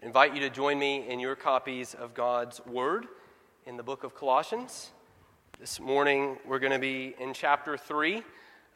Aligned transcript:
Invite 0.00 0.32
you 0.32 0.40
to 0.42 0.50
join 0.50 0.78
me 0.78 1.08
in 1.08 1.18
your 1.18 1.34
copies 1.34 1.92
of 1.92 2.14
God's 2.14 2.64
Word 2.64 3.08
in 3.66 3.76
the 3.76 3.82
book 3.82 4.04
of 4.04 4.14
Colossians. 4.14 4.92
This 5.58 5.80
morning 5.80 6.36
we're 6.46 6.60
going 6.60 6.72
to 6.72 6.78
be 6.78 7.16
in 7.18 7.34
chapter 7.34 7.76
3, 7.76 8.22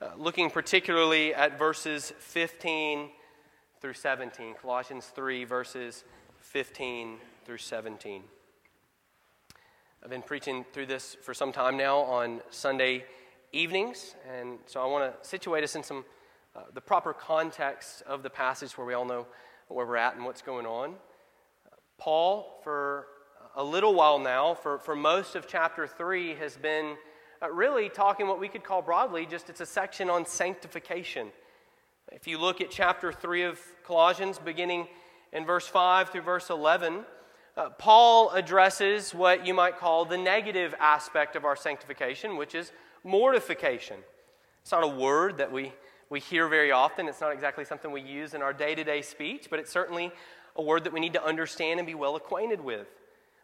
uh, 0.01 0.09
looking 0.17 0.51
particularly 0.51 1.33
at 1.33 1.57
verses 1.61 2.13
15 2.19 3.09
through 3.81 3.93
17. 3.93 4.57
Colossians 4.61 5.13
3, 5.15 5.45
verses 5.45 6.03
15 6.41 7.19
through 7.45 7.59
17. 7.59 8.25
I've 10.03 10.11
been 10.11 10.23
preaching 10.23 10.65
through 10.73 10.87
this 10.87 11.17
for 11.23 11.35
some 11.35 11.53
time 11.53 11.77
now 11.77 11.99
on 11.99 12.41
Sunday 12.51 13.05
evenings, 13.53 14.17
and 14.29 14.59
so 14.67 14.83
I 14.83 14.87
want 14.87 15.23
to 15.23 15.29
situate 15.29 15.63
us 15.63 15.77
in 15.77 15.85
some 15.85 16.05
uh, 16.57 16.63
the 16.75 16.81
proper 16.81 17.13
context 17.13 18.03
of 18.09 18.25
the 18.25 18.29
passage 18.29 18.77
where 18.77 18.87
we 18.89 18.95
all 18.95 19.05
know 19.05 19.29
where 19.69 19.87
we're 19.87 19.97
at 19.97 20.17
and 20.17 20.25
what's 20.25 20.43
going 20.43 20.67
on. 20.67 20.97
Paul, 22.03 22.59
for 22.65 23.07
a 23.55 23.63
little 23.63 23.95
while 23.95 24.19
now, 24.19 24.55
for, 24.55 24.77
for 24.81 24.97
most 24.97 25.37
of 25.37 25.47
chapter 25.47 25.87
3, 25.87 26.35
has 26.35 26.57
been 26.57 26.97
uh, 27.41 27.49
really 27.49 27.89
talking 27.89 28.27
what 28.27 28.41
we 28.41 28.49
could 28.49 28.65
call 28.65 28.83
broadly 28.83 29.25
just 29.25 29.49
it's 29.49 29.61
a 29.61 29.67
section 29.67 30.11
on 30.11 30.27
sanctification. 30.27 31.29
If 32.11 32.27
you 32.27 32.39
look 32.39 32.61
at 32.61 32.73
chapter 32.73 33.13
3 33.13 33.45
of 33.45 33.61
Colossians, 33.87 34.41
beginning 34.41 34.89
in 35.33 35.47
verse 35.47 35.69
5 35.69 36.09
through 36.09 36.23
verse 36.23 36.51
11, 36.51 37.05
uh, 37.57 37.71
Paul 37.71 38.31
addresses 38.31 39.15
what 39.15 39.47
you 39.47 39.55
might 39.55 39.79
call 39.79 40.05
the 40.05 40.19
negative 40.19 40.75
aspect 40.81 41.37
of 41.37 41.45
our 41.45 41.55
sanctification, 41.55 42.37
which 42.37 42.57
is 42.57 42.73
mortification. 43.05 43.99
It's 44.63 44.73
not 44.73 44.83
a 44.83 44.89
word 44.89 45.39
that 45.39 45.53
we, 45.53 45.73
we 46.11 46.19
hear 46.19 46.49
very 46.49 46.73
often. 46.73 47.07
It's 47.07 47.21
not 47.21 47.33
exactly 47.33 47.65
something 47.65 47.93
we 47.93 48.03
use 48.03 48.35
in 48.35 48.43
our 48.43 48.53
day 48.53 48.75
to 48.75 48.83
day 48.83 49.03
speech, 49.03 49.47
but 49.49 49.61
it's 49.61 49.71
certainly 49.71 50.11
a 50.57 50.63
word 50.63 50.85
that 50.85 50.93
we 50.93 51.01
need 51.01 51.15
to 51.15 51.25
understand 51.25 51.81
and 51.81 51.87
be 51.87 51.95
well 51.95 52.17
acquainted 52.17 52.61
with. 52.61 52.87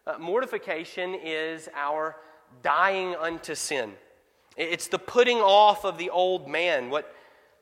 Uh, 0.06 0.18
mortification 0.18 1.14
is 1.14 1.68
our 1.74 2.16
dying 2.62 3.14
unto 3.16 3.54
sin. 3.54 3.92
It's 4.56 4.88
the 4.88 4.98
putting 4.98 5.38
off 5.38 5.84
of 5.84 5.98
the 5.98 6.10
old 6.10 6.48
man, 6.48 6.90
what 6.90 7.14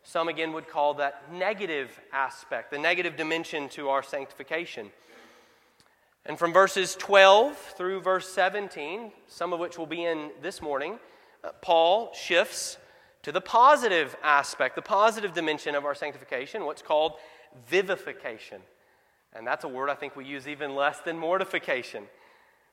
some 0.03 0.29
again 0.29 0.53
would 0.53 0.69
call 0.69 0.95
that 0.95 1.33
negative 1.33 2.01
aspect, 2.13 2.71
the 2.71 2.79
negative 2.79 3.17
dimension 3.17 3.69
to 3.71 3.89
our 3.89 4.03
sanctification. 4.03 4.91
And 6.25 6.39
from 6.39 6.53
verses 6.53 6.97
12 6.97 7.57
through 7.77 8.01
verse 8.01 8.29
17, 8.29 9.13
some 9.29 9.53
of 9.53 9.61
which 9.61 9.79
will 9.79 9.87
be 9.87 10.05
in 10.05 10.31
this 10.43 10.63
morning, 10.63 10.99
uh, 11.45 11.51
Paul 11.61 12.13
shifts 12.15 12.79
to 13.23 13.33
the 13.33 13.41
positive 13.41 14.17
aspect, 14.23 14.77
the 14.77 14.83
positive 14.83 15.35
dimension 15.35 15.75
of 15.75 15.85
our 15.85 15.95
sanctification, 15.95 16.65
what's 16.65 16.83
called 16.83 17.15
vivification. 17.69 18.61
And 19.37 19.47
that's 19.47 19.65
a 19.65 19.69
word 19.69 19.91
I 19.91 19.95
think 19.95 20.17
we 20.17 20.25
use 20.25 20.49
even 20.49 20.75
less 20.75 21.01
than 21.01 21.19
mortification, 21.19 22.05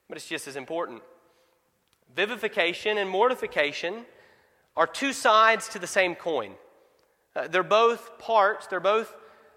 but 0.08 0.17
it's 0.17 0.28
just 0.28 0.47
as 0.47 0.56
important. 0.56 1.02
Vivification 2.16 2.97
and 2.97 3.09
mortification 3.09 4.06
are 4.78 4.88
two 4.88 5.11
sides 5.11 5.67
to 5.69 5.80
the 5.80 5.88
same 5.88 6.16
coin. 6.16 6.53
Uh, 7.36 7.47
they're 7.47 7.64
both 7.64 8.17
parts, 8.17 8.67
they're 8.67 8.80
both 8.80 9.14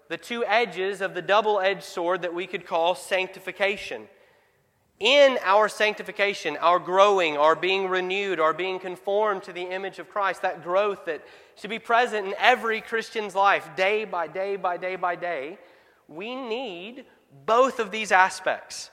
the 0.09 0.17
two 0.17 0.43
edges 0.45 1.01
of 1.01 1.13
the 1.13 1.21
double 1.21 1.59
edged 1.59 1.83
sword 1.83 2.23
that 2.23 2.33
we 2.33 2.47
could 2.47 2.65
call 2.65 2.95
sanctification. 2.95 4.07
In 4.99 5.37
our 5.43 5.69
sanctification, 5.69 6.57
our 6.57 6.79
growing, 6.79 7.37
our 7.37 7.55
being 7.55 7.87
renewed, 7.87 8.39
our 8.39 8.53
being 8.53 8.79
conformed 8.79 9.43
to 9.43 9.53
the 9.53 9.61
image 9.61 9.99
of 9.99 10.09
Christ, 10.09 10.41
that 10.41 10.63
growth 10.63 11.05
that 11.05 11.23
should 11.55 11.69
be 11.69 11.79
present 11.79 12.27
in 12.27 12.33
every 12.39 12.81
Christian's 12.81 13.35
life, 13.35 13.69
day 13.75 14.05
by 14.05 14.27
day 14.27 14.55
by 14.55 14.77
day 14.77 14.95
by 14.95 15.15
day, 15.15 15.59
we 16.07 16.35
need 16.35 17.05
both 17.45 17.79
of 17.79 17.91
these 17.91 18.11
aspects. 18.11 18.89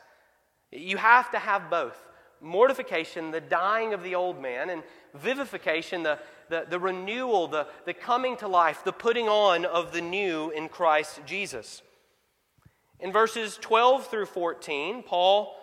You 0.73 0.97
have 0.97 1.31
to 1.31 1.39
have 1.39 1.70
both 1.70 1.97
mortification, 2.41 3.31
the 3.31 3.41
dying 3.41 3.95
of 3.95 4.03
the 4.03 4.15
old 4.15 4.41
man, 4.41 4.70
and 4.70 4.83
vivification, 5.15 6.03
the, 6.03 6.19
the, 6.51 6.67
the 6.69 6.79
renewal, 6.79 7.47
the, 7.47 7.67
the 7.86 7.95
coming 7.95 8.36
to 8.39 8.48
life, 8.48 8.85
the 8.85 8.92
putting 8.92 9.29
on 9.29 9.64
of 9.64 9.92
the 9.92 10.01
new 10.01 10.51
in 10.51 10.69
Christ 10.69 11.20
Jesus. 11.24 11.83
In 13.01 13.13
verses 13.13 13.58
12 13.61 14.08
through 14.08 14.27
14, 14.27 15.03
Paul 15.05 15.55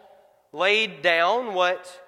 laid 0.53 1.01
down 1.01 1.53
what 1.53 2.01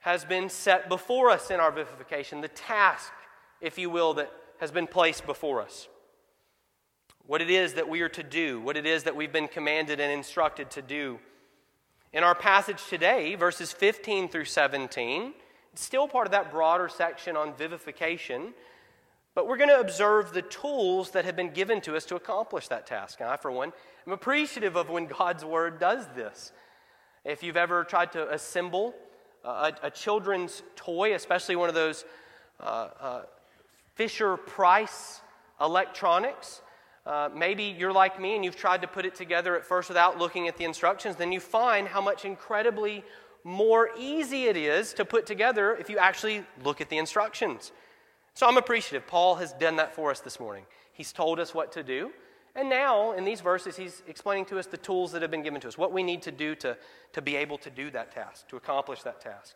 has 0.00 0.24
been 0.24 0.48
set 0.48 0.88
before 0.88 1.30
us 1.30 1.50
in 1.50 1.58
our 1.58 1.72
vivification, 1.72 2.40
the 2.40 2.48
task, 2.48 3.12
if 3.60 3.78
you 3.78 3.90
will, 3.90 4.14
that 4.14 4.32
has 4.60 4.70
been 4.70 4.86
placed 4.86 5.26
before 5.26 5.60
us 5.60 5.88
what 7.28 7.42
it 7.42 7.50
is 7.50 7.74
that 7.74 7.86
we 7.86 8.00
are 8.00 8.08
to 8.08 8.22
do, 8.22 8.58
what 8.58 8.78
it 8.78 8.86
is 8.86 9.04
that 9.04 9.14
we've 9.14 9.34
been 9.34 9.48
commanded 9.48 10.00
and 10.00 10.10
instructed 10.10 10.70
to 10.70 10.80
do. 10.80 11.18
In 12.10 12.24
our 12.24 12.34
passage 12.34 12.82
today, 12.88 13.34
verses 13.34 13.70
15 13.70 14.30
through 14.30 14.46
17, 14.46 15.34
it's 15.74 15.84
still 15.84 16.08
part 16.08 16.26
of 16.26 16.30
that 16.30 16.50
broader 16.50 16.88
section 16.88 17.36
on 17.36 17.52
vivification, 17.52 18.54
but 19.34 19.46
we're 19.46 19.58
going 19.58 19.68
to 19.68 19.78
observe 19.78 20.32
the 20.32 20.40
tools 20.40 21.10
that 21.10 21.26
have 21.26 21.36
been 21.36 21.50
given 21.50 21.82
to 21.82 21.96
us 21.96 22.06
to 22.06 22.16
accomplish 22.16 22.68
that 22.68 22.86
task. 22.86 23.20
And 23.20 23.28
I, 23.28 23.36
for 23.36 23.52
one, 23.52 23.74
am 24.06 24.14
appreciative 24.14 24.74
of 24.74 24.88
when 24.88 25.04
God's 25.04 25.44
Word 25.44 25.78
does 25.78 26.06
this. 26.16 26.50
If 27.26 27.42
you've 27.42 27.58
ever 27.58 27.84
tried 27.84 28.12
to 28.12 28.32
assemble 28.32 28.94
a, 29.44 29.74
a 29.82 29.90
children's 29.90 30.62
toy, 30.76 31.14
especially 31.14 31.56
one 31.56 31.68
of 31.68 31.74
those 31.74 32.06
uh, 32.58 32.88
uh, 32.98 33.22
Fisher 33.96 34.38
Price 34.38 35.20
electronics, 35.60 36.62
uh, 37.06 37.28
maybe 37.34 37.64
you're 37.64 37.92
like 37.92 38.20
me 38.20 38.34
and 38.34 38.44
you've 38.44 38.56
tried 38.56 38.82
to 38.82 38.88
put 38.88 39.06
it 39.06 39.14
together 39.14 39.56
at 39.56 39.64
first 39.64 39.88
without 39.88 40.18
looking 40.18 40.48
at 40.48 40.56
the 40.56 40.64
instructions, 40.64 41.16
then 41.16 41.32
you 41.32 41.40
find 41.40 41.88
how 41.88 42.00
much 42.00 42.24
incredibly 42.24 43.04
more 43.44 43.90
easy 43.98 44.44
it 44.44 44.56
is 44.56 44.92
to 44.94 45.04
put 45.04 45.24
together 45.24 45.74
if 45.76 45.88
you 45.88 45.98
actually 45.98 46.44
look 46.64 46.80
at 46.80 46.88
the 46.90 46.98
instructions. 46.98 47.72
So 48.34 48.46
I'm 48.46 48.56
appreciative. 48.56 49.06
Paul 49.06 49.36
has 49.36 49.52
done 49.54 49.76
that 49.76 49.94
for 49.94 50.10
us 50.10 50.20
this 50.20 50.38
morning. 50.38 50.64
He's 50.92 51.12
told 51.12 51.40
us 51.40 51.54
what 51.54 51.72
to 51.72 51.82
do. 51.82 52.10
And 52.54 52.68
now, 52.68 53.12
in 53.12 53.24
these 53.24 53.40
verses, 53.40 53.76
he's 53.76 54.02
explaining 54.08 54.46
to 54.46 54.58
us 54.58 54.66
the 54.66 54.76
tools 54.76 55.12
that 55.12 55.22
have 55.22 55.30
been 55.30 55.42
given 55.42 55.60
to 55.60 55.68
us, 55.68 55.78
what 55.78 55.92
we 55.92 56.02
need 56.02 56.22
to 56.22 56.32
do 56.32 56.54
to, 56.56 56.76
to 57.12 57.22
be 57.22 57.36
able 57.36 57.58
to 57.58 57.70
do 57.70 57.90
that 57.90 58.10
task, 58.12 58.48
to 58.48 58.56
accomplish 58.56 59.02
that 59.02 59.20
task. 59.20 59.54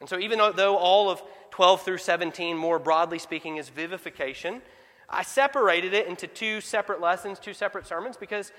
And 0.00 0.08
so, 0.08 0.18
even 0.18 0.38
though 0.54 0.76
all 0.76 1.10
of 1.10 1.22
12 1.50 1.82
through 1.82 1.98
17, 1.98 2.56
more 2.56 2.78
broadly 2.78 3.18
speaking, 3.18 3.56
is 3.56 3.68
vivification, 3.68 4.62
I 5.08 5.22
separated 5.22 5.94
it 5.94 6.06
into 6.06 6.26
two 6.26 6.60
separate 6.60 7.00
lessons, 7.00 7.38
two 7.38 7.54
separate 7.54 7.86
sermons, 7.86 8.16
because 8.16 8.52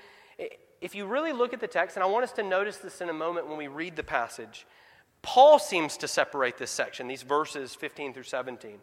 if 0.81 0.95
you 0.95 1.05
really 1.05 1.33
look 1.33 1.53
at 1.53 1.59
the 1.59 1.67
text, 1.67 1.95
and 1.95 2.03
I 2.03 2.07
want 2.07 2.23
us 2.23 2.31
to 2.33 2.43
notice 2.43 2.77
this 2.77 3.01
in 3.01 3.09
a 3.09 3.13
moment 3.13 3.47
when 3.47 3.57
we 3.57 3.67
read 3.67 3.95
the 3.95 4.03
passage, 4.03 4.65
Paul 5.21 5.59
seems 5.59 5.97
to 5.97 6.07
separate 6.07 6.57
this 6.57 6.71
section, 6.71 7.07
these 7.07 7.23
verses 7.23 7.75
15 7.75 8.13
through 8.13 8.23
17. 8.23 8.79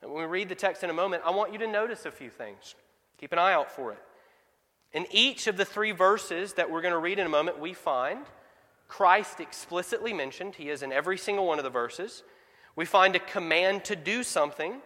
And 0.00 0.12
when 0.12 0.22
we 0.22 0.28
read 0.28 0.48
the 0.48 0.54
text 0.54 0.82
in 0.82 0.90
a 0.90 0.94
moment, 0.94 1.22
I 1.26 1.30
want 1.30 1.52
you 1.52 1.58
to 1.58 1.66
notice 1.66 2.06
a 2.06 2.10
few 2.10 2.30
things. 2.30 2.74
Keep 3.18 3.32
an 3.32 3.38
eye 3.38 3.52
out 3.52 3.70
for 3.70 3.92
it. 3.92 3.98
In 4.92 5.06
each 5.10 5.46
of 5.46 5.56
the 5.56 5.64
three 5.64 5.92
verses 5.92 6.54
that 6.54 6.70
we're 6.70 6.82
going 6.82 6.92
to 6.92 6.98
read 6.98 7.18
in 7.18 7.26
a 7.26 7.30
moment, 7.30 7.58
we 7.58 7.72
find 7.72 8.24
Christ 8.88 9.40
explicitly 9.40 10.12
mentioned. 10.12 10.56
He 10.56 10.70
is 10.70 10.82
in 10.82 10.92
every 10.92 11.16
single 11.16 11.46
one 11.46 11.58
of 11.58 11.64
the 11.64 11.70
verses. 11.70 12.22
We 12.76 12.84
find 12.84 13.16
a 13.16 13.20
command 13.20 13.84
to 13.86 13.96
do 13.96 14.22
something 14.22 14.80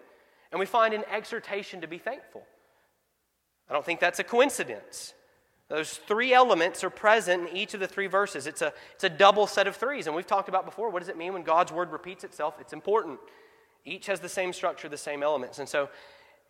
and 0.53 0.59
we 0.59 0.67
find 0.67 0.95
an 0.95 1.05
exhortation 1.11 1.81
to 1.81 1.87
be 1.87 1.99
thankful. 1.99 2.43
I 3.69 3.73
don't 3.73 3.85
think 3.85 4.01
that's 4.01 4.19
a 4.19 4.25
coincidence. 4.25 5.15
Those 5.69 5.95
three 5.95 6.33
elements 6.33 6.85
are 6.85 6.91
present 6.91 7.49
in 7.49 7.57
each 7.57 7.75
of 7.75 7.81
the 7.81 7.89
three 7.89 8.07
verses. 8.07 8.47
It's 8.47 8.63
a, 8.63 8.73
it's 8.95 9.03
a 9.03 9.09
double 9.09 9.49
set 9.49 9.67
of 9.67 9.75
threes. 9.75 10.07
And 10.07 10.15
we've 10.15 10.27
talked 10.27 10.49
about 10.49 10.65
before 10.65 10.91
what 10.91 11.01
does 11.01 11.09
it 11.09 11.17
mean 11.17 11.33
when 11.33 11.43
God's 11.43 11.73
word 11.73 11.91
repeats 11.91 12.23
itself? 12.23 12.55
It's 12.61 12.73
important. 12.73 13.19
Each 13.85 14.07
has 14.07 14.21
the 14.21 14.29
same 14.29 14.53
structure, 14.53 14.89
the 14.89 14.97
same 14.97 15.23
elements. 15.23 15.59
And 15.59 15.69
so, 15.69 15.89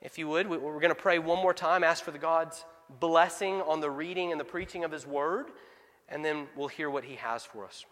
if 0.03 0.19
you 0.19 0.29
would, 0.29 0.47
we're 0.47 0.59
going 0.59 0.91
to 0.91 0.95
pray 0.95 1.19
one 1.19 1.41
more 1.41 1.55
time, 1.55 1.83
ask 1.83 2.05
for 2.05 2.11
the 2.11 2.19
God's 2.19 2.65
blessing 3.01 3.63
on 3.63 3.81
the 3.81 3.91
reading 3.91 4.31
and 4.31 4.41
the 4.41 4.45
preaching 4.45 4.85
of 4.85 4.93
his 4.93 5.07
word, 5.07 5.47
and 6.09 6.25
then 6.25 6.47
we'll 6.55 6.69
hear 6.69 6.91
what 6.91 7.05
he 7.05 7.17
has 7.17 7.45
for 7.45 7.65
us. 7.65 7.85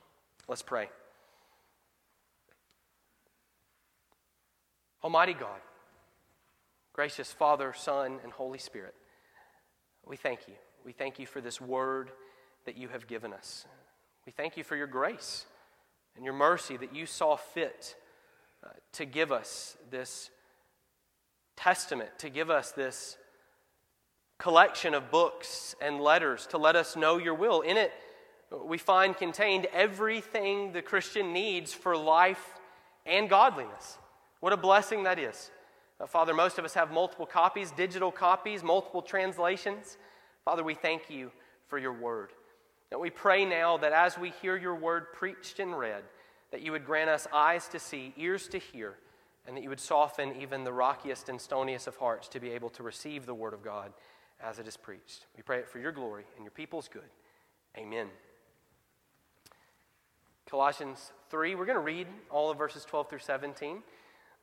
Let's 0.48 0.62
pray. 0.62 0.90
Almighty 5.02 5.34
God, 5.34 5.60
Gracious 6.94 7.32
Father, 7.32 7.74
Son, 7.76 8.20
and 8.22 8.32
Holy 8.32 8.58
Spirit, 8.58 8.94
we 10.06 10.16
thank 10.16 10.46
you. 10.46 10.54
We 10.84 10.92
thank 10.92 11.18
you 11.18 11.26
for 11.26 11.40
this 11.40 11.60
word 11.60 12.12
that 12.66 12.76
you 12.76 12.86
have 12.86 13.08
given 13.08 13.32
us. 13.32 13.66
We 14.24 14.32
thank 14.32 14.56
you 14.56 14.62
for 14.62 14.76
your 14.76 14.86
grace 14.86 15.44
and 16.14 16.24
your 16.24 16.34
mercy 16.34 16.76
that 16.76 16.94
you 16.94 17.06
saw 17.06 17.34
fit 17.34 17.96
uh, 18.64 18.68
to 18.92 19.04
give 19.04 19.32
us 19.32 19.76
this 19.90 20.30
testament, 21.56 22.10
to 22.18 22.30
give 22.30 22.48
us 22.48 22.70
this 22.70 23.18
collection 24.38 24.94
of 24.94 25.10
books 25.10 25.74
and 25.82 26.00
letters 26.00 26.46
to 26.46 26.58
let 26.58 26.76
us 26.76 26.94
know 26.94 27.18
your 27.18 27.34
will. 27.34 27.60
In 27.62 27.76
it, 27.76 27.92
we 28.64 28.78
find 28.78 29.16
contained 29.16 29.66
everything 29.72 30.72
the 30.72 30.82
Christian 30.82 31.32
needs 31.32 31.74
for 31.74 31.96
life 31.96 32.54
and 33.04 33.28
godliness. 33.28 33.98
What 34.38 34.52
a 34.52 34.56
blessing 34.56 35.02
that 35.04 35.18
is. 35.18 35.50
Father, 36.08 36.34
most 36.34 36.58
of 36.58 36.64
us 36.64 36.74
have 36.74 36.90
multiple 36.90 37.26
copies, 37.26 37.70
digital 37.70 38.10
copies, 38.10 38.62
multiple 38.62 39.00
translations. 39.00 39.96
Father, 40.44 40.62
we 40.62 40.74
thank 40.74 41.08
you 41.08 41.30
for 41.68 41.78
your 41.78 41.92
word. 41.92 42.30
And 42.90 43.00
we 43.00 43.10
pray 43.10 43.44
now 43.44 43.76
that 43.78 43.92
as 43.92 44.18
we 44.18 44.30
hear 44.42 44.56
your 44.56 44.74
word 44.74 45.12
preached 45.12 45.60
and 45.60 45.76
read, 45.76 46.02
that 46.50 46.62
you 46.62 46.72
would 46.72 46.84
grant 46.84 47.10
us 47.10 47.26
eyes 47.32 47.68
to 47.68 47.78
see, 47.78 48.12
ears 48.16 48.48
to 48.48 48.58
hear, 48.58 48.94
and 49.46 49.56
that 49.56 49.62
you 49.62 49.68
would 49.68 49.80
soften 49.80 50.34
even 50.40 50.64
the 50.64 50.72
rockiest 50.72 51.28
and 51.28 51.38
stoniest 51.38 51.86
of 51.86 51.96
hearts 51.96 52.28
to 52.28 52.40
be 52.40 52.50
able 52.50 52.70
to 52.70 52.82
receive 52.82 53.26
the 53.26 53.34
word 53.34 53.54
of 53.54 53.62
God 53.62 53.92
as 54.42 54.58
it 54.58 54.68
is 54.68 54.76
preached. 54.76 55.26
We 55.36 55.42
pray 55.42 55.58
it 55.58 55.68
for 55.68 55.78
your 55.78 55.92
glory 55.92 56.24
and 56.36 56.44
your 56.44 56.50
people's 56.50 56.88
good. 56.88 57.02
Amen. 57.76 58.08
Colossians 60.46 61.12
3, 61.30 61.54
we're 61.54 61.66
going 61.66 61.76
to 61.76 61.80
read 61.80 62.06
all 62.30 62.50
of 62.50 62.58
verses 62.58 62.84
12 62.84 63.08
through 63.08 63.18
17. 63.18 63.82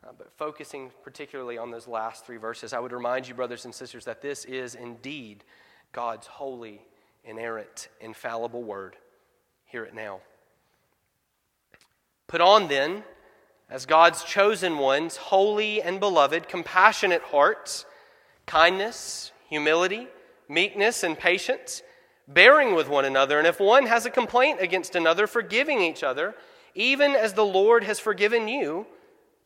Uh, 0.04 0.12
but 0.18 0.32
focusing 0.36 0.92
particularly 1.04 1.58
on 1.58 1.70
those 1.70 1.88
last 1.88 2.26
three 2.26 2.38
verses, 2.38 2.74
I 2.74 2.80
would 2.80 2.92
remind 2.92 3.28
you, 3.28 3.36
brothers 3.36 3.66
and 3.66 3.74
sisters, 3.74 4.06
that 4.06 4.22
this 4.22 4.46
is 4.46 4.74
indeed 4.74 5.44
God's 5.92 6.26
holy, 6.26 6.82
inerrant, 7.24 7.90
infallible 8.00 8.64
word. 8.64 8.96
Hear 9.66 9.84
it 9.84 9.94
now. 9.94 10.22
Put 12.28 12.42
on 12.42 12.68
then, 12.68 13.04
as 13.70 13.86
God's 13.86 14.24
chosen 14.24 14.80
ones, 14.80 15.18
holy 15.18 15.82
and 15.82 16.00
beloved, 16.00 16.48
compassionate 16.48 17.22
hearts, 17.22 17.86
kindness, 18.48 19.32
humility, 19.50 20.08
meekness, 20.50 21.04
and 21.04 21.18
patience, 21.18 21.84
bearing 22.28 22.74
with 22.74 22.90
one 22.90 23.06
another, 23.06 23.38
and 23.38 23.46
if 23.46 23.60
one 23.60 23.86
has 23.86 24.06
a 24.06 24.10
complaint 24.10 24.60
against 24.62 24.96
another, 24.96 25.28
forgiving 25.28 25.82
each 25.82 26.04
other, 26.04 26.34
even 26.74 27.12
as 27.12 27.34
the 27.34 27.46
Lord 27.46 27.84
has 27.84 28.00
forgiven 28.00 28.48
you 28.48 28.88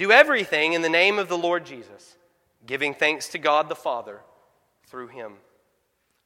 do 0.00 0.10
everything 0.10 0.72
in 0.72 0.80
the 0.80 0.88
name 0.88 1.18
of 1.18 1.28
the 1.28 1.36
Lord 1.36 1.66
Jesus, 1.66 2.16
giving 2.64 2.94
thanks 2.94 3.28
to 3.28 3.38
God 3.38 3.68
the 3.68 3.76
Father 3.76 4.20
through 4.86 5.08
him. 5.08 5.34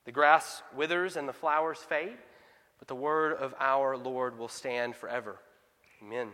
The 0.04 0.12
grass 0.12 0.62
withers 0.76 1.16
and 1.16 1.28
the 1.28 1.32
flowers 1.32 1.78
fade, 1.78 2.16
but 2.78 2.86
the 2.86 2.94
word 2.94 3.32
of 3.32 3.52
our 3.58 3.96
Lord 3.96 4.38
will 4.38 4.46
stand 4.46 4.94
forever. 4.94 5.40
Amen. 6.00 6.28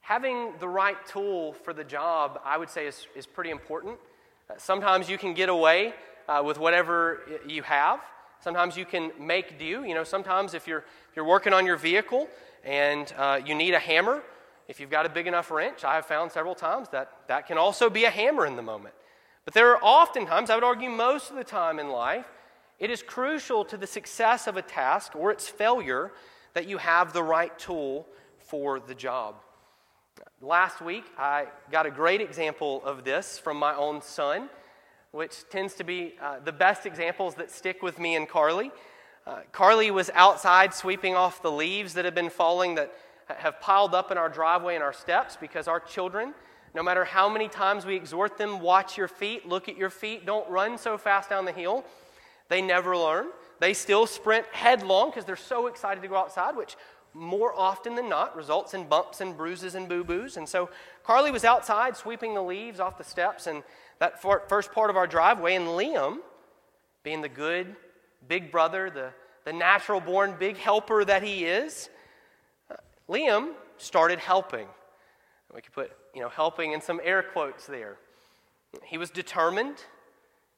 Having 0.00 0.54
the 0.58 0.68
right 0.68 0.96
tool 1.06 1.52
for 1.52 1.74
the 1.74 1.84
job, 1.84 2.40
I 2.46 2.56
would 2.56 2.70
say, 2.70 2.86
is, 2.86 3.06
is 3.14 3.26
pretty 3.26 3.50
important. 3.50 3.98
Uh, 4.48 4.54
sometimes 4.56 5.10
you 5.10 5.18
can 5.18 5.34
get 5.34 5.50
away 5.50 5.92
uh, 6.30 6.42
with 6.42 6.58
whatever 6.58 7.20
you 7.46 7.62
have. 7.64 8.00
Sometimes 8.40 8.74
you 8.74 8.86
can 8.86 9.12
make 9.20 9.58
do. 9.58 9.84
You 9.84 9.92
know, 9.92 10.04
sometimes 10.04 10.54
if 10.54 10.66
you're, 10.66 10.78
if 10.78 11.16
you're 11.16 11.26
working 11.26 11.52
on 11.52 11.66
your 11.66 11.76
vehicle 11.76 12.26
and 12.64 13.12
uh, 13.16 13.40
you 13.44 13.54
need 13.54 13.74
a 13.74 13.78
hammer. 13.78 14.22
If 14.66 14.80
you've 14.80 14.90
got 14.90 15.04
a 15.04 15.10
big 15.10 15.26
enough 15.26 15.50
wrench, 15.50 15.84
I 15.84 15.94
have 15.94 16.06
found 16.06 16.32
several 16.32 16.54
times 16.54 16.88
that 16.90 17.12
that 17.28 17.46
can 17.46 17.58
also 17.58 17.90
be 17.90 18.04
a 18.04 18.10
hammer 18.10 18.46
in 18.46 18.56
the 18.56 18.62
moment. 18.62 18.94
But 19.44 19.52
there 19.52 19.70
are 19.70 19.82
oftentimes, 19.82 20.48
I 20.48 20.54
would 20.54 20.64
argue 20.64 20.88
most 20.88 21.30
of 21.30 21.36
the 21.36 21.44
time 21.44 21.78
in 21.78 21.90
life, 21.90 22.24
it 22.78 22.90
is 22.90 23.02
crucial 23.02 23.64
to 23.66 23.76
the 23.76 23.86
success 23.86 24.46
of 24.46 24.56
a 24.56 24.62
task 24.62 25.14
or 25.14 25.30
its 25.30 25.46
failure 25.46 26.12
that 26.54 26.66
you 26.66 26.78
have 26.78 27.12
the 27.12 27.22
right 27.22 27.56
tool 27.58 28.06
for 28.38 28.80
the 28.80 28.94
job. 28.94 29.36
Last 30.40 30.80
week, 30.80 31.04
I 31.18 31.46
got 31.70 31.86
a 31.86 31.90
great 31.90 32.20
example 32.20 32.82
of 32.84 33.04
this 33.04 33.38
from 33.38 33.58
my 33.58 33.74
own 33.74 34.00
son, 34.00 34.48
which 35.10 35.48
tends 35.50 35.74
to 35.74 35.84
be 35.84 36.14
uh, 36.20 36.40
the 36.44 36.52
best 36.52 36.86
examples 36.86 37.34
that 37.36 37.50
stick 37.50 37.82
with 37.82 37.98
me 37.98 38.16
and 38.16 38.28
Carly. 38.28 38.72
Uh, 39.26 39.40
Carly 39.52 39.90
was 39.90 40.10
outside 40.14 40.74
sweeping 40.74 41.14
off 41.14 41.40
the 41.40 41.50
leaves 41.50 41.94
that 41.94 42.04
have 42.04 42.14
been 42.14 42.28
falling 42.28 42.74
that 42.74 42.92
have 43.28 43.58
piled 43.58 43.94
up 43.94 44.10
in 44.10 44.18
our 44.18 44.28
driveway 44.28 44.74
and 44.74 44.84
our 44.84 44.92
steps 44.92 45.36
because 45.40 45.66
our 45.66 45.80
children, 45.80 46.34
no 46.74 46.82
matter 46.82 47.06
how 47.06 47.28
many 47.28 47.48
times 47.48 47.86
we 47.86 47.96
exhort 47.96 48.36
them, 48.36 48.60
watch 48.60 48.98
your 48.98 49.08
feet, 49.08 49.48
look 49.48 49.68
at 49.68 49.78
your 49.78 49.88
feet, 49.88 50.26
don't 50.26 50.48
run 50.50 50.76
so 50.76 50.98
fast 50.98 51.30
down 51.30 51.46
the 51.46 51.52
hill, 51.52 51.84
they 52.48 52.60
never 52.60 52.94
learn. 52.96 53.28
They 53.60 53.72
still 53.72 54.06
sprint 54.06 54.44
headlong 54.52 55.08
because 55.08 55.24
they're 55.24 55.36
so 55.36 55.68
excited 55.68 56.02
to 56.02 56.08
go 56.08 56.16
outside, 56.16 56.54
which 56.54 56.76
more 57.14 57.58
often 57.58 57.94
than 57.94 58.10
not 58.10 58.36
results 58.36 58.74
in 58.74 58.84
bumps 58.88 59.22
and 59.22 59.36
bruises 59.36 59.74
and 59.74 59.88
boo 59.88 60.04
boos. 60.04 60.36
And 60.36 60.46
so 60.46 60.68
Carly 61.02 61.30
was 61.30 61.44
outside 61.44 61.96
sweeping 61.96 62.34
the 62.34 62.42
leaves 62.42 62.80
off 62.80 62.98
the 62.98 63.04
steps 63.04 63.46
and 63.46 63.62
that 64.00 64.20
first 64.20 64.72
part 64.72 64.90
of 64.90 64.96
our 64.96 65.06
driveway, 65.06 65.54
and 65.54 65.66
Liam, 65.68 66.18
being 67.04 67.22
the 67.22 67.28
good, 67.28 67.76
big 68.28 68.50
brother, 68.50 68.90
the, 68.90 69.10
the 69.44 69.52
natural 69.52 70.00
born 70.00 70.36
big 70.38 70.56
helper 70.56 71.04
that 71.04 71.22
he 71.22 71.44
is, 71.44 71.88
Liam 73.08 73.52
started 73.76 74.18
helping. 74.18 74.66
We 75.54 75.60
could 75.60 75.72
put, 75.72 75.92
you 76.14 76.20
know, 76.20 76.28
helping 76.28 76.72
in 76.72 76.80
some 76.80 77.00
air 77.04 77.22
quotes 77.22 77.66
there. 77.66 77.96
He 78.82 78.98
was 78.98 79.10
determined. 79.10 79.76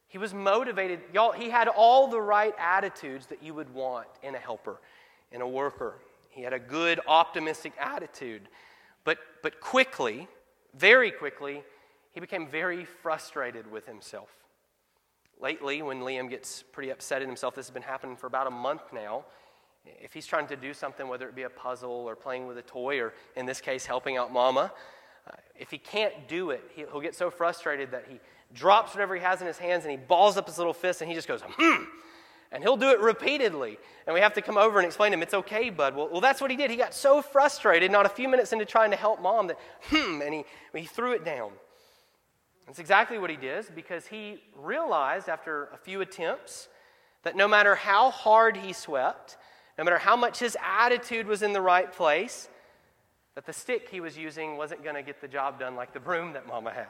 He 0.09 0.19
was 0.19 0.33
motivated. 0.33 1.01
Y'all, 1.13 1.33
he 1.33 1.51
had 1.51 1.69
all 1.69 2.09
the 2.09 2.21
right 2.21 2.55
attitudes 2.59 3.27
that 3.27 3.43
you 3.43 3.53
would 3.55 3.73
want 3.75 4.07
in 4.23 4.35
a 4.35 4.39
helper, 4.39 4.81
in 5.33 5.41
a 5.41 5.49
worker. 5.49 5.95
He 6.31 6.43
had 6.43 6.53
a 6.53 6.59
good, 6.59 7.01
optimistic 7.07 7.73
attitude. 7.79 8.49
But, 9.05 9.19
but 9.43 9.61
quickly, 9.61 10.29
very 10.75 11.11
quickly, 11.11 11.63
he 12.13 12.21
became 12.21 12.49
very 12.49 12.85
frustrated 12.85 13.71
with 13.71 13.87
himself 13.87 14.31
lately 15.41 15.83
when 15.83 16.01
Liam 16.01 16.31
gets 16.31 16.63
pretty 16.63 16.91
upset 16.91 17.23
at 17.23 17.29
himself. 17.29 17.55
This 17.55 17.67
has 17.67 17.73
been 17.73 17.83
happening 17.83 18.17
for 18.17 18.27
about 18.27 18.47
a 18.47 18.51
month 18.51 18.93
now. 18.93 19.25
If 19.85 20.13
he's 20.13 20.27
trying 20.27 20.49
to 20.49 20.57
do 20.57 20.75
something, 20.75 21.07
whether 21.07 21.29
it 21.29 21.35
be 21.35 21.43
a 21.43 21.51
puzzle 21.51 21.91
or 21.91 22.17
playing 22.17 22.47
with 22.47 22.59
a 22.59 22.63
toy, 22.63 23.01
or 23.01 23.15
in 23.37 23.47
this 23.47 23.61
case, 23.61 23.87
helping 23.87 24.17
out 24.17 24.33
mama, 24.33 24.73
uh, 25.29 25.33
if 25.57 25.71
he 25.71 25.79
can't 25.79 26.29
do 26.29 26.51
it, 26.51 26.63
he'll 26.75 27.01
get 27.01 27.15
so 27.15 27.31
frustrated 27.31 27.93
that 27.93 28.05
he 28.09 28.19
drops 28.53 28.95
whatever 28.95 29.15
he 29.15 29.21
has 29.21 29.41
in 29.41 29.47
his 29.47 29.59
hands 29.59 29.85
and 29.85 29.91
he 29.91 29.97
balls 29.97 30.37
up 30.37 30.47
his 30.47 30.59
little 30.59 30.73
fist 30.73 31.01
and 31.01 31.09
he 31.09 31.15
just 31.15 31.29
goes, 31.29 31.43
hmm. 31.45 31.85
And 32.53 32.63
he'll 32.63 32.77
do 32.77 32.91
it 32.91 33.01
repeatedly. 33.01 33.77
And 34.07 34.15
we 34.15 34.21
have 34.21 34.35
to 34.35 34.43
come 34.43 34.57
over 34.57 34.79
and 34.79 34.87
explain 34.87 35.11
to 35.11 35.17
him, 35.17 35.23
it's 35.23 35.35
okay, 35.35 35.69
bud. 35.69 35.97
Well, 35.97 36.09
well, 36.11 36.21
that's 36.21 36.41
what 36.41 36.51
he 36.51 36.57
did. 36.57 36.71
He 36.71 36.77
got 36.77 36.95
so 36.95 37.21
frustrated, 37.21 37.91
not 37.91 38.07
a 38.07 38.09
few 38.09 38.29
minutes 38.29 38.53
into 38.53 38.65
trying 38.65 38.93
to 38.93 38.97
help 38.97 39.21
mom, 39.21 39.49
that, 39.49 39.59
hmm, 39.83 40.23
and 40.23 40.33
he, 40.33 40.45
he 40.75 40.85
threw 40.85 41.13
it 41.13 41.25
down. 41.25 41.51
That's 42.67 42.79
exactly 42.79 43.19
what 43.19 43.31
he 43.31 43.37
did 43.37 43.67
because 43.75 44.07
he 44.07 44.43
realized 44.57 45.29
after 45.29 45.69
a 45.73 45.77
few 45.77 46.01
attempts 46.01 46.69
that 47.23 47.37
no 47.37 47.47
matter 47.47 47.75
how 47.75 48.11
hard 48.11 48.57
he 48.57 48.73
swept, 48.73 49.37
no 49.79 49.85
matter 49.85 49.99
how 49.99 50.17
much 50.17 50.39
his 50.39 50.57
attitude 50.65 51.27
was 51.27 51.43
in 51.43 51.53
the 51.53 51.61
right 51.61 51.93
place, 51.93 52.49
that 53.35 53.47
the 53.47 53.53
stick 53.53 53.89
he 53.91 54.01
was 54.01 54.17
using 54.17 54.57
wasn't 54.57 54.83
going 54.83 54.97
to 54.97 55.03
get 55.03 55.21
the 55.21 55.29
job 55.29 55.61
done 55.61 55.77
like 55.77 55.93
the 55.93 56.01
broom 56.01 56.33
that 56.33 56.47
mama 56.47 56.71
had. 56.71 56.87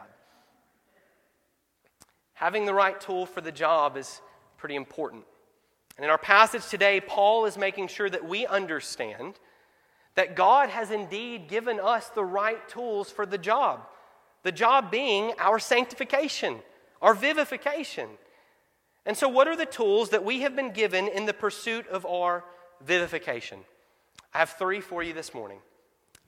Having 2.34 2.66
the 2.66 2.74
right 2.74 3.00
tool 3.00 3.26
for 3.26 3.40
the 3.40 3.52
job 3.52 3.96
is 3.96 4.20
pretty 4.56 4.76
important. 4.76 5.24
And 5.96 6.04
in 6.04 6.10
our 6.10 6.18
passage 6.18 6.66
today, 6.68 7.00
Paul 7.00 7.46
is 7.46 7.58
making 7.58 7.88
sure 7.88 8.08
that 8.08 8.26
we 8.26 8.46
understand 8.46 9.40
that 10.14 10.36
God 10.36 10.68
has 10.68 10.90
indeed 10.90 11.48
given 11.48 11.80
us 11.80 12.08
the 12.10 12.24
right 12.24 12.66
tools 12.68 13.10
for 13.10 13.26
the 13.26 13.38
job. 13.38 13.86
The 14.46 14.52
job 14.52 14.92
being 14.92 15.32
our 15.40 15.58
sanctification, 15.58 16.60
our 17.02 17.14
vivification. 17.14 18.08
And 19.04 19.16
so, 19.16 19.28
what 19.28 19.48
are 19.48 19.56
the 19.56 19.66
tools 19.66 20.10
that 20.10 20.22
we 20.22 20.42
have 20.42 20.54
been 20.54 20.70
given 20.70 21.08
in 21.08 21.26
the 21.26 21.34
pursuit 21.34 21.88
of 21.88 22.06
our 22.06 22.44
vivification? 22.80 23.58
I 24.32 24.38
have 24.38 24.50
three 24.50 24.80
for 24.80 25.02
you 25.02 25.12
this 25.12 25.34
morning 25.34 25.58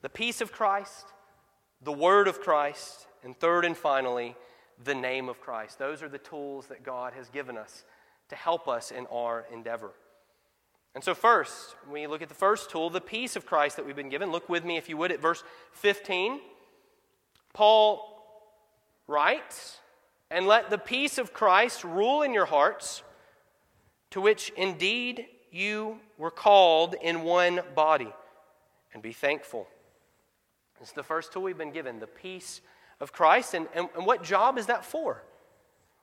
the 0.01 0.09
peace 0.09 0.41
of 0.41 0.51
Christ, 0.51 1.05
the 1.81 1.93
word 1.93 2.27
of 2.27 2.41
Christ, 2.41 3.07
and 3.23 3.39
third 3.39 3.63
and 3.63 3.77
finally, 3.77 4.35
the 4.83 4.95
name 4.95 5.29
of 5.29 5.39
Christ. 5.39 5.79
Those 5.79 6.03
are 6.03 6.09
the 6.09 6.17
tools 6.17 6.67
that 6.67 6.83
God 6.83 7.13
has 7.13 7.29
given 7.29 7.57
us 7.57 7.85
to 8.27 8.35
help 8.35 8.67
us 8.67 8.91
in 8.91 9.05
our 9.05 9.45
endeavor. 9.49 9.91
And 10.93 11.01
so, 11.01 11.13
first, 11.13 11.73
you 11.89 12.09
look 12.09 12.21
at 12.21 12.27
the 12.27 12.35
first 12.35 12.69
tool, 12.69 12.89
the 12.89 12.99
peace 12.99 13.37
of 13.37 13.45
Christ 13.45 13.77
that 13.77 13.85
we've 13.85 13.95
been 13.95 14.09
given, 14.09 14.29
look 14.29 14.49
with 14.49 14.65
me, 14.65 14.75
if 14.75 14.89
you 14.89 14.97
would, 14.97 15.13
at 15.13 15.21
verse 15.21 15.41
15. 15.71 16.41
Paul 17.53 18.05
writes, 19.07 19.77
And 20.29 20.47
let 20.47 20.69
the 20.69 20.77
peace 20.77 21.17
of 21.17 21.33
Christ 21.33 21.83
rule 21.83 22.21
in 22.21 22.33
your 22.33 22.45
hearts, 22.45 23.03
to 24.11 24.21
which 24.21 24.51
indeed 24.55 25.25
you 25.51 25.99
were 26.17 26.31
called 26.31 26.95
in 27.01 27.23
one 27.23 27.61
body, 27.75 28.13
and 28.93 29.01
be 29.01 29.13
thankful. 29.13 29.67
It's 30.81 30.91
the 30.91 31.03
first 31.03 31.33
tool 31.33 31.43
we've 31.43 31.57
been 31.57 31.71
given, 31.71 31.99
the 31.99 32.07
peace 32.07 32.61
of 32.99 33.11
Christ. 33.11 33.53
And, 33.53 33.67
and, 33.73 33.89
and 33.95 34.05
what 34.05 34.23
job 34.23 34.57
is 34.57 34.67
that 34.67 34.85
for? 34.85 35.23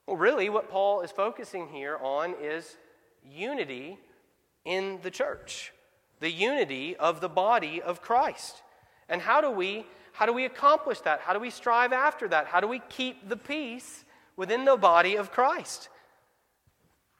Well, 0.06 0.16
really, 0.16 0.48
what 0.48 0.70
Paul 0.70 1.00
is 1.00 1.10
focusing 1.10 1.68
here 1.68 1.96
on 1.96 2.34
is 2.40 2.76
unity 3.24 3.98
in 4.64 5.00
the 5.02 5.10
church, 5.10 5.72
the 6.20 6.30
unity 6.30 6.96
of 6.96 7.20
the 7.20 7.28
body 7.28 7.80
of 7.80 8.02
Christ. 8.02 8.62
And 9.08 9.20
how 9.20 9.40
do 9.40 9.50
we 9.50 9.86
how 10.16 10.24
do 10.24 10.32
we 10.32 10.46
accomplish 10.46 11.00
that? 11.00 11.20
How 11.20 11.34
do 11.34 11.38
we 11.38 11.50
strive 11.50 11.92
after 11.92 12.26
that? 12.28 12.46
How 12.46 12.58
do 12.58 12.66
we 12.66 12.78
keep 12.88 13.28
the 13.28 13.36
peace 13.36 14.06
within 14.34 14.64
the 14.64 14.74
body 14.74 15.14
of 15.16 15.30
Christ? 15.30 15.90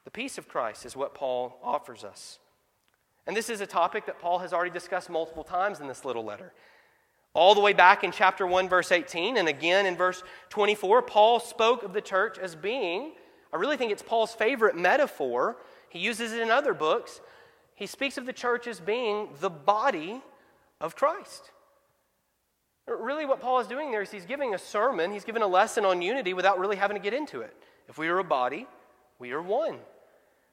The 0.03 0.09
peace 0.09 0.39
of 0.39 0.47
Christ 0.47 0.83
is 0.83 0.95
what 0.95 1.13
Paul 1.13 1.59
offers 1.63 2.03
us. 2.03 2.39
And 3.27 3.37
this 3.37 3.51
is 3.51 3.61
a 3.61 3.67
topic 3.67 4.07
that 4.07 4.17
Paul 4.17 4.39
has 4.39 4.51
already 4.51 4.71
discussed 4.71 5.11
multiple 5.11 5.43
times 5.43 5.79
in 5.79 5.87
this 5.87 6.05
little 6.05 6.25
letter. 6.25 6.53
All 7.35 7.53
the 7.53 7.61
way 7.61 7.71
back 7.71 8.03
in 8.03 8.11
chapter 8.11 8.47
1, 8.47 8.67
verse 8.67 8.91
18, 8.91 9.37
and 9.37 9.47
again 9.47 9.85
in 9.85 9.95
verse 9.95 10.23
24, 10.49 11.03
Paul 11.03 11.39
spoke 11.39 11.83
of 11.83 11.93
the 11.93 12.01
church 12.01 12.39
as 12.39 12.55
being, 12.55 13.11
I 13.53 13.57
really 13.57 13.77
think 13.77 13.91
it's 13.91 14.01
Paul's 14.01 14.33
favorite 14.33 14.75
metaphor. 14.75 15.57
He 15.89 15.99
uses 15.99 16.33
it 16.33 16.41
in 16.41 16.49
other 16.49 16.73
books. 16.73 17.21
He 17.75 17.85
speaks 17.85 18.17
of 18.17 18.25
the 18.25 18.33
church 18.33 18.65
as 18.65 18.79
being 18.79 19.29
the 19.39 19.51
body 19.51 20.23
of 20.81 20.95
Christ. 20.95 21.51
Really, 22.87 23.25
what 23.25 23.41
Paul 23.41 23.59
is 23.59 23.67
doing 23.67 23.91
there 23.91 24.01
is 24.01 24.11
he's 24.11 24.25
giving 24.25 24.53
a 24.53 24.57
sermon, 24.57 25.11
he's 25.11 25.25
giving 25.25 25.41
a 25.41 25.47
lesson 25.47 25.83
on 25.83 26.01
unity 26.01 26.33
without 26.33 26.57
really 26.57 26.77
having 26.77 26.95
to 26.95 27.03
get 27.03 27.13
into 27.13 27.41
it. 27.41 27.53
If 27.89 27.97
we 27.97 28.07
are 28.07 28.19
a 28.19 28.23
body, 28.23 28.65
we 29.19 29.31
are 29.31 29.41
one. 29.41 29.79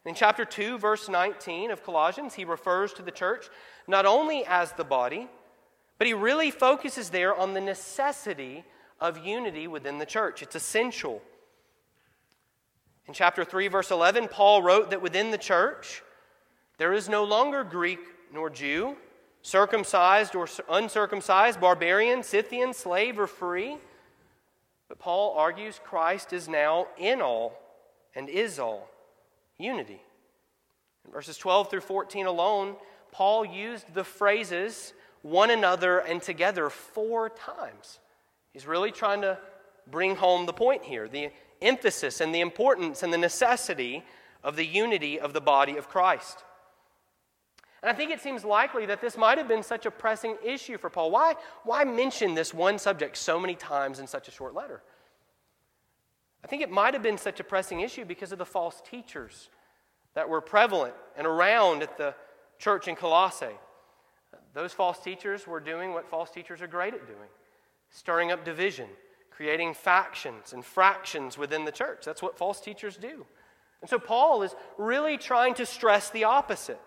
In 0.04 0.14
chapter 0.14 0.44
2, 0.44 0.78
verse 0.78 1.08
19 1.08 1.70
of 1.70 1.84
Colossians, 1.84 2.34
he 2.34 2.44
refers 2.44 2.92
to 2.94 3.02
the 3.02 3.10
church 3.10 3.48
not 3.86 4.04
only 4.04 4.44
as 4.46 4.72
the 4.72 4.84
body, 4.84 5.28
but 5.96 6.06
he 6.06 6.12
really 6.12 6.50
focuses 6.50 7.10
there 7.10 7.34
on 7.34 7.54
the 7.54 7.60
necessity 7.60 8.64
of 9.00 9.24
unity 9.24 9.66
within 9.66 9.98
the 9.98 10.06
church. 10.06 10.42
It's 10.42 10.56
essential. 10.56 11.22
In 13.06 13.14
chapter 13.14 13.44
3, 13.44 13.68
verse 13.68 13.90
11, 13.90 14.28
Paul 14.28 14.62
wrote 14.62 14.90
that 14.90 15.02
within 15.02 15.30
the 15.30 15.38
church, 15.38 16.02
there 16.78 16.92
is 16.92 17.08
no 17.08 17.22
longer 17.24 17.62
Greek 17.62 18.00
nor 18.32 18.50
Jew, 18.50 18.96
circumcised 19.44 20.34
or 20.34 20.48
uncircumcised, 20.70 21.60
barbarian, 21.60 22.22
Scythian, 22.22 22.72
slave, 22.72 23.20
or 23.20 23.26
free. 23.26 23.76
But 24.88 24.98
Paul 24.98 25.34
argues 25.36 25.78
Christ 25.84 26.32
is 26.32 26.48
now 26.48 26.88
in 26.98 27.20
all 27.20 27.60
and 28.14 28.28
is 28.28 28.58
all 28.58 28.88
unity. 29.58 30.00
In 31.04 31.12
verses 31.12 31.36
12 31.36 31.70
through 31.70 31.82
14 31.82 32.24
alone, 32.24 32.76
Paul 33.12 33.44
used 33.44 33.92
the 33.92 34.02
phrases 34.02 34.94
one 35.20 35.50
another 35.50 35.98
and 35.98 36.22
together 36.22 36.70
four 36.70 37.28
times. 37.28 38.00
He's 38.52 38.66
really 38.66 38.92
trying 38.92 39.20
to 39.20 39.38
bring 39.90 40.16
home 40.16 40.46
the 40.46 40.52
point 40.54 40.84
here 40.84 41.06
the 41.06 41.28
emphasis 41.60 42.22
and 42.22 42.34
the 42.34 42.40
importance 42.40 43.02
and 43.02 43.12
the 43.12 43.18
necessity 43.18 44.02
of 44.42 44.56
the 44.56 44.64
unity 44.64 45.20
of 45.20 45.34
the 45.34 45.40
body 45.40 45.76
of 45.76 45.88
Christ. 45.88 46.44
And 47.84 47.90
I 47.90 47.94
think 47.94 48.10
it 48.10 48.22
seems 48.22 48.46
likely 48.46 48.86
that 48.86 49.02
this 49.02 49.18
might 49.18 49.36
have 49.36 49.46
been 49.46 49.62
such 49.62 49.84
a 49.84 49.90
pressing 49.90 50.38
issue 50.42 50.78
for 50.78 50.88
Paul. 50.88 51.10
Why, 51.10 51.34
why 51.64 51.84
mention 51.84 52.34
this 52.34 52.54
one 52.54 52.78
subject 52.78 53.14
so 53.14 53.38
many 53.38 53.54
times 53.54 53.98
in 53.98 54.06
such 54.06 54.26
a 54.26 54.30
short 54.30 54.54
letter? 54.54 54.80
I 56.42 56.46
think 56.46 56.62
it 56.62 56.70
might 56.70 56.94
have 56.94 57.02
been 57.02 57.18
such 57.18 57.40
a 57.40 57.44
pressing 57.44 57.80
issue 57.80 58.06
because 58.06 58.32
of 58.32 58.38
the 58.38 58.46
false 58.46 58.80
teachers 58.90 59.50
that 60.14 60.30
were 60.30 60.40
prevalent 60.40 60.94
and 61.14 61.26
around 61.26 61.82
at 61.82 61.98
the 61.98 62.14
church 62.58 62.88
in 62.88 62.96
Colossae. 62.96 63.58
Those 64.54 64.72
false 64.72 64.98
teachers 64.98 65.46
were 65.46 65.60
doing 65.60 65.92
what 65.92 66.08
false 66.08 66.30
teachers 66.30 66.62
are 66.62 66.66
great 66.66 66.94
at 66.94 67.06
doing 67.06 67.28
stirring 67.90 68.32
up 68.32 68.46
division, 68.46 68.88
creating 69.30 69.74
factions 69.74 70.54
and 70.54 70.64
fractions 70.64 71.36
within 71.36 71.66
the 71.66 71.70
church. 71.70 72.06
That's 72.06 72.22
what 72.22 72.38
false 72.38 72.62
teachers 72.62 72.96
do. 72.96 73.26
And 73.82 73.90
so 73.90 73.98
Paul 73.98 74.42
is 74.42 74.54
really 74.78 75.18
trying 75.18 75.52
to 75.56 75.66
stress 75.66 76.08
the 76.08 76.24
opposite. 76.24 76.80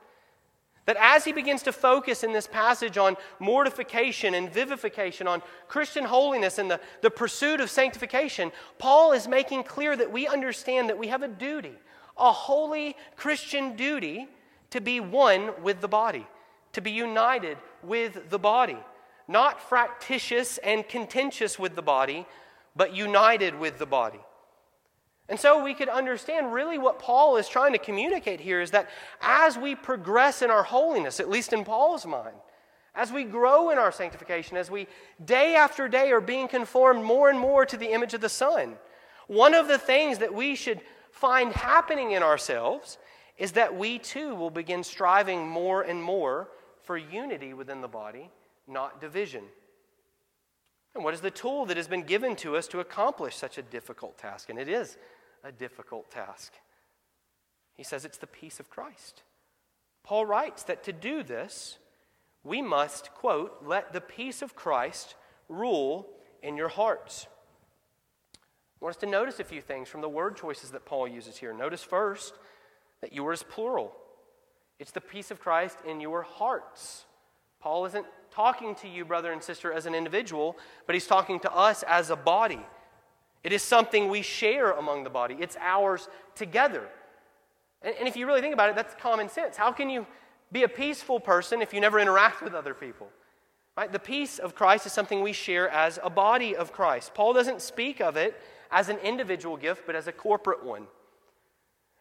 That 0.87 0.97
as 1.01 1.25
he 1.25 1.33
begins 1.33 1.63
to 1.63 1.73
focus 1.73 2.23
in 2.23 2.31
this 2.31 2.47
passage 2.47 2.97
on 2.97 3.17
mortification 3.39 4.33
and 4.33 4.49
vivification, 4.49 5.27
on 5.27 5.41
Christian 5.67 6.05
holiness 6.05 6.57
and 6.57 6.71
the, 6.71 6.79
the 7.01 7.11
pursuit 7.11 7.59
of 7.59 7.69
sanctification, 7.69 8.53
Paul 8.79 9.11
is 9.11 9.27
making 9.27 9.65
clear 9.65 9.97
that 9.97 10.11
we 10.11 10.27
understand 10.27 10.87
that 10.87 10.97
we 10.97 11.09
have 11.09 11.23
a 11.23 11.27
duty, 11.27 11.75
a 12.17 12.31
holy 12.31 12.95
Christian 13.17 13.75
duty, 13.75 14.29
to 14.69 14.79
be 14.79 15.01
one 15.01 15.51
with 15.61 15.81
the 15.81 15.89
body, 15.89 16.25
to 16.71 16.79
be 16.79 16.91
united 16.91 17.57
with 17.83 18.29
the 18.29 18.39
body. 18.39 18.77
Not 19.27 19.61
fractious 19.61 20.57
and 20.59 20.87
contentious 20.87 21.59
with 21.59 21.75
the 21.75 21.81
body, 21.81 22.25
but 22.77 22.95
united 22.95 23.59
with 23.59 23.77
the 23.77 23.85
body. 23.85 24.21
And 25.29 25.39
so 25.39 25.61
we 25.61 25.73
could 25.73 25.89
understand 25.89 26.53
really 26.53 26.77
what 26.77 26.99
Paul 26.99 27.37
is 27.37 27.49
trying 27.49 27.73
to 27.73 27.79
communicate 27.79 28.39
here 28.39 28.61
is 28.61 28.71
that 28.71 28.89
as 29.21 29.57
we 29.57 29.75
progress 29.75 30.41
in 30.41 30.49
our 30.49 30.63
holiness, 30.63 31.19
at 31.19 31.29
least 31.29 31.51
in 31.51 31.65
Paul's 31.65 32.05
mind, 32.05 32.37
as 32.95 33.11
we 33.11 33.23
grow 33.23 33.69
in 33.69 33.77
our 33.77 33.91
sanctification, 33.91 34.57
as 34.57 34.71
we 34.71 34.87
day 35.23 35.55
after 35.55 35.87
day 35.87 36.11
are 36.11 36.21
being 36.21 36.47
conformed 36.47 37.03
more 37.03 37.29
and 37.29 37.39
more 37.39 37.65
to 37.65 37.77
the 37.77 37.91
image 37.91 38.13
of 38.13 38.21
the 38.21 38.29
Son, 38.29 38.75
one 39.27 39.53
of 39.53 39.67
the 39.67 39.77
things 39.77 40.17
that 40.19 40.33
we 40.33 40.55
should 40.55 40.79
find 41.11 41.51
happening 41.51 42.11
in 42.11 42.23
ourselves 42.23 42.97
is 43.37 43.51
that 43.51 43.75
we 43.75 43.99
too 43.99 44.33
will 44.33 44.49
begin 44.49 44.83
striving 44.83 45.47
more 45.47 45.81
and 45.81 46.01
more 46.01 46.47
for 46.81 46.97
unity 46.97 47.53
within 47.53 47.81
the 47.81 47.87
body, 47.87 48.31
not 48.67 49.01
division. 49.01 49.43
And 50.97 51.03
what 51.03 51.13
is 51.13 51.21
the 51.21 51.29
tool 51.29 51.67
that 51.67 51.77
has 51.77 51.87
been 51.87 52.01
given 52.01 52.35
to 52.37 52.57
us 52.57 52.67
to 52.69 52.79
accomplish 52.79 53.35
such 53.35 53.59
a 53.59 53.61
difficult 53.61 54.17
task? 54.17 54.49
And 54.49 54.57
it 54.57 54.67
is 54.67 54.97
a 55.43 55.51
difficult 55.51 56.09
task. 56.09 56.53
He 57.75 57.83
says 57.83 58.03
it's 58.03 58.17
the 58.17 58.25
peace 58.25 58.59
of 58.59 58.71
Christ. 58.71 59.21
Paul 60.03 60.25
writes 60.25 60.63
that 60.63 60.83
to 60.85 60.91
do 60.91 61.21
this, 61.21 61.77
we 62.43 62.63
must, 62.63 63.13
quote, 63.13 63.59
let 63.63 63.93
the 63.93 64.01
peace 64.01 64.41
of 64.41 64.55
Christ 64.55 65.13
rule 65.47 66.07
in 66.41 66.57
your 66.57 66.69
hearts. 66.69 67.27
I 68.33 68.85
want 68.85 68.95
us 68.95 69.01
to 69.01 69.05
notice 69.05 69.39
a 69.39 69.43
few 69.43 69.61
things 69.61 69.89
from 69.89 70.01
the 70.01 70.09
word 70.09 70.35
choices 70.35 70.71
that 70.71 70.85
Paul 70.85 71.07
uses 71.07 71.37
here. 71.37 71.53
Notice 71.53 71.83
first 71.83 72.33
that 73.01 73.13
yours 73.13 73.43
plural. 73.43 73.95
It's 74.79 74.91
the 74.91 75.01
peace 75.01 75.29
of 75.29 75.39
Christ 75.39 75.77
in 75.87 76.01
your 76.01 76.23
hearts. 76.23 77.05
Paul 77.59 77.85
isn't 77.85 78.07
talking 78.37 78.75
to 78.75 78.87
you, 78.87 79.03
brother 79.03 79.31
and 79.31 79.41
sister, 79.41 79.73
as 79.73 79.87
an 79.87 79.95
individual, 79.95 80.55
but 80.85 80.93
he's 80.93 81.07
talking 81.07 81.39
to 81.39 81.51
us 81.51 81.81
as 81.87 82.11
a 82.11 82.15
body. 82.15 82.63
It 83.43 83.51
is 83.51 83.63
something 83.63 84.09
we 84.09 84.21
share 84.21 84.73
among 84.73 85.03
the 85.03 85.09
body, 85.09 85.37
it's 85.39 85.57
ours 85.59 86.07
together. 86.35 86.87
And, 87.81 87.95
and, 87.97 88.07
if 88.07 88.15
you 88.15 88.27
really 88.27 88.41
think 88.41 88.53
about 88.53 88.69
it, 88.69 88.75
that's 88.75 88.93
common 88.93 89.27
sense. 89.27 89.57
How 89.57 89.71
can 89.71 89.89
you 89.89 90.05
be 90.51 90.61
a 90.61 90.67
peaceful 90.67 91.19
person 91.19 91.63
if 91.63 91.73
you 91.73 91.81
never 91.81 91.99
interact 91.99 92.43
with 92.43 92.53
other 92.53 92.75
people? 92.75 93.07
Right? 93.75 93.91
The 93.91 93.99
peace 93.99 94.37
of 94.37 94.53
Christ 94.53 94.85
is 94.85 94.93
something 94.93 95.21
we 95.21 95.33
share 95.33 95.67
as 95.69 95.97
a 96.03 96.09
body 96.09 96.55
of 96.55 96.71
Christ. 96.71 97.15
Paul 97.15 97.33
doesn't 97.33 97.61
speak 97.61 98.01
of 98.01 98.17
it 98.17 98.39
as 98.71 98.89
an 98.89 98.97
individual 98.99 99.57
gift, 99.57 99.83
but 99.87 99.95
as 99.95 100.05
a 100.05 100.11
corporate 100.11 100.63
one. 100.63 100.85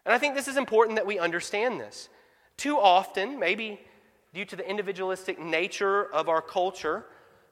And 0.04 0.12
I 0.12 0.18
think 0.18 0.34
this 0.34 0.48
is 0.48 0.58
important 0.58 0.96
that 0.96 1.06
we 1.06 1.18
understand 1.18 1.80
this. 1.80 2.10
Too 2.58 2.76
often, 2.78 3.38
maybe 3.38 3.80
due 4.36 4.44
to 4.44 4.54
the 4.54 4.68
individualistic 4.68 5.40
nature 5.40 6.12
of 6.12 6.28
our 6.28 6.42
culture, 6.42 7.06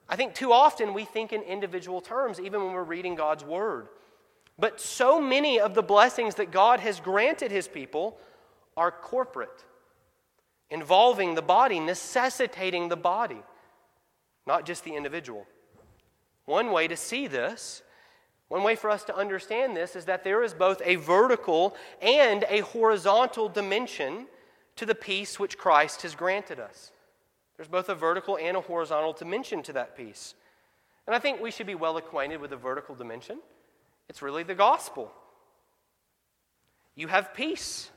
I 0.06 0.16
think 0.16 0.34
too 0.34 0.52
often 0.52 0.92
we 0.92 1.06
think 1.06 1.32
in 1.32 1.40
individual 1.40 2.02
terms, 2.02 2.38
even 2.38 2.62
when 2.62 2.74
we're 2.74 2.84
reading 2.84 3.14
God's 3.14 3.42
Word. 3.42 3.88
But 4.58 4.82
so 4.82 5.18
many 5.18 5.58
of 5.58 5.74
the 5.74 5.82
blessings 5.82 6.34
that 6.34 6.50
God 6.50 6.80
has 6.80 7.00
granted 7.00 7.50
His 7.50 7.66
people 7.66 8.18
are 8.76 8.90
corporate, 8.90 9.64
involving 10.68 11.34
the 11.34 11.40
body, 11.40 11.80
necessitating 11.80 12.90
the 12.90 12.96
body, 12.96 13.42
not 14.46 14.66
just 14.66 14.84
the 14.84 14.94
individual. 14.94 15.46
One 16.44 16.70
way 16.70 16.86
to 16.86 16.98
see 16.98 17.26
this, 17.28 17.82
one 18.48 18.62
way 18.62 18.76
for 18.76 18.90
us 18.90 19.04
to 19.04 19.16
understand 19.16 19.74
this, 19.74 19.96
is 19.96 20.04
that 20.04 20.22
there 20.22 20.42
is 20.42 20.52
both 20.52 20.82
a 20.84 20.96
vertical 20.96 21.76
and 22.02 22.44
a 22.50 22.60
horizontal 22.60 23.48
dimension 23.48 24.26
to 24.76 24.86
the 24.86 24.94
peace 24.94 25.38
which 25.38 25.58
Christ 25.58 26.02
has 26.02 26.14
granted 26.14 26.58
us. 26.60 26.90
There's 27.56 27.68
both 27.68 27.88
a 27.88 27.94
vertical 27.94 28.36
and 28.36 28.56
a 28.56 28.60
horizontal 28.60 29.12
dimension 29.12 29.62
to 29.64 29.72
that 29.74 29.96
peace. 29.96 30.34
And 31.06 31.14
I 31.14 31.18
think 31.18 31.40
we 31.40 31.50
should 31.50 31.66
be 31.66 31.74
well 31.74 31.96
acquainted 31.96 32.40
with 32.40 32.50
the 32.50 32.56
vertical 32.56 32.94
dimension. 32.94 33.38
It's 34.08 34.22
really 34.22 34.42
the 34.42 34.54
gospel. 34.54 35.12
You 36.96 37.08
have 37.08 37.34
peace. 37.34 37.90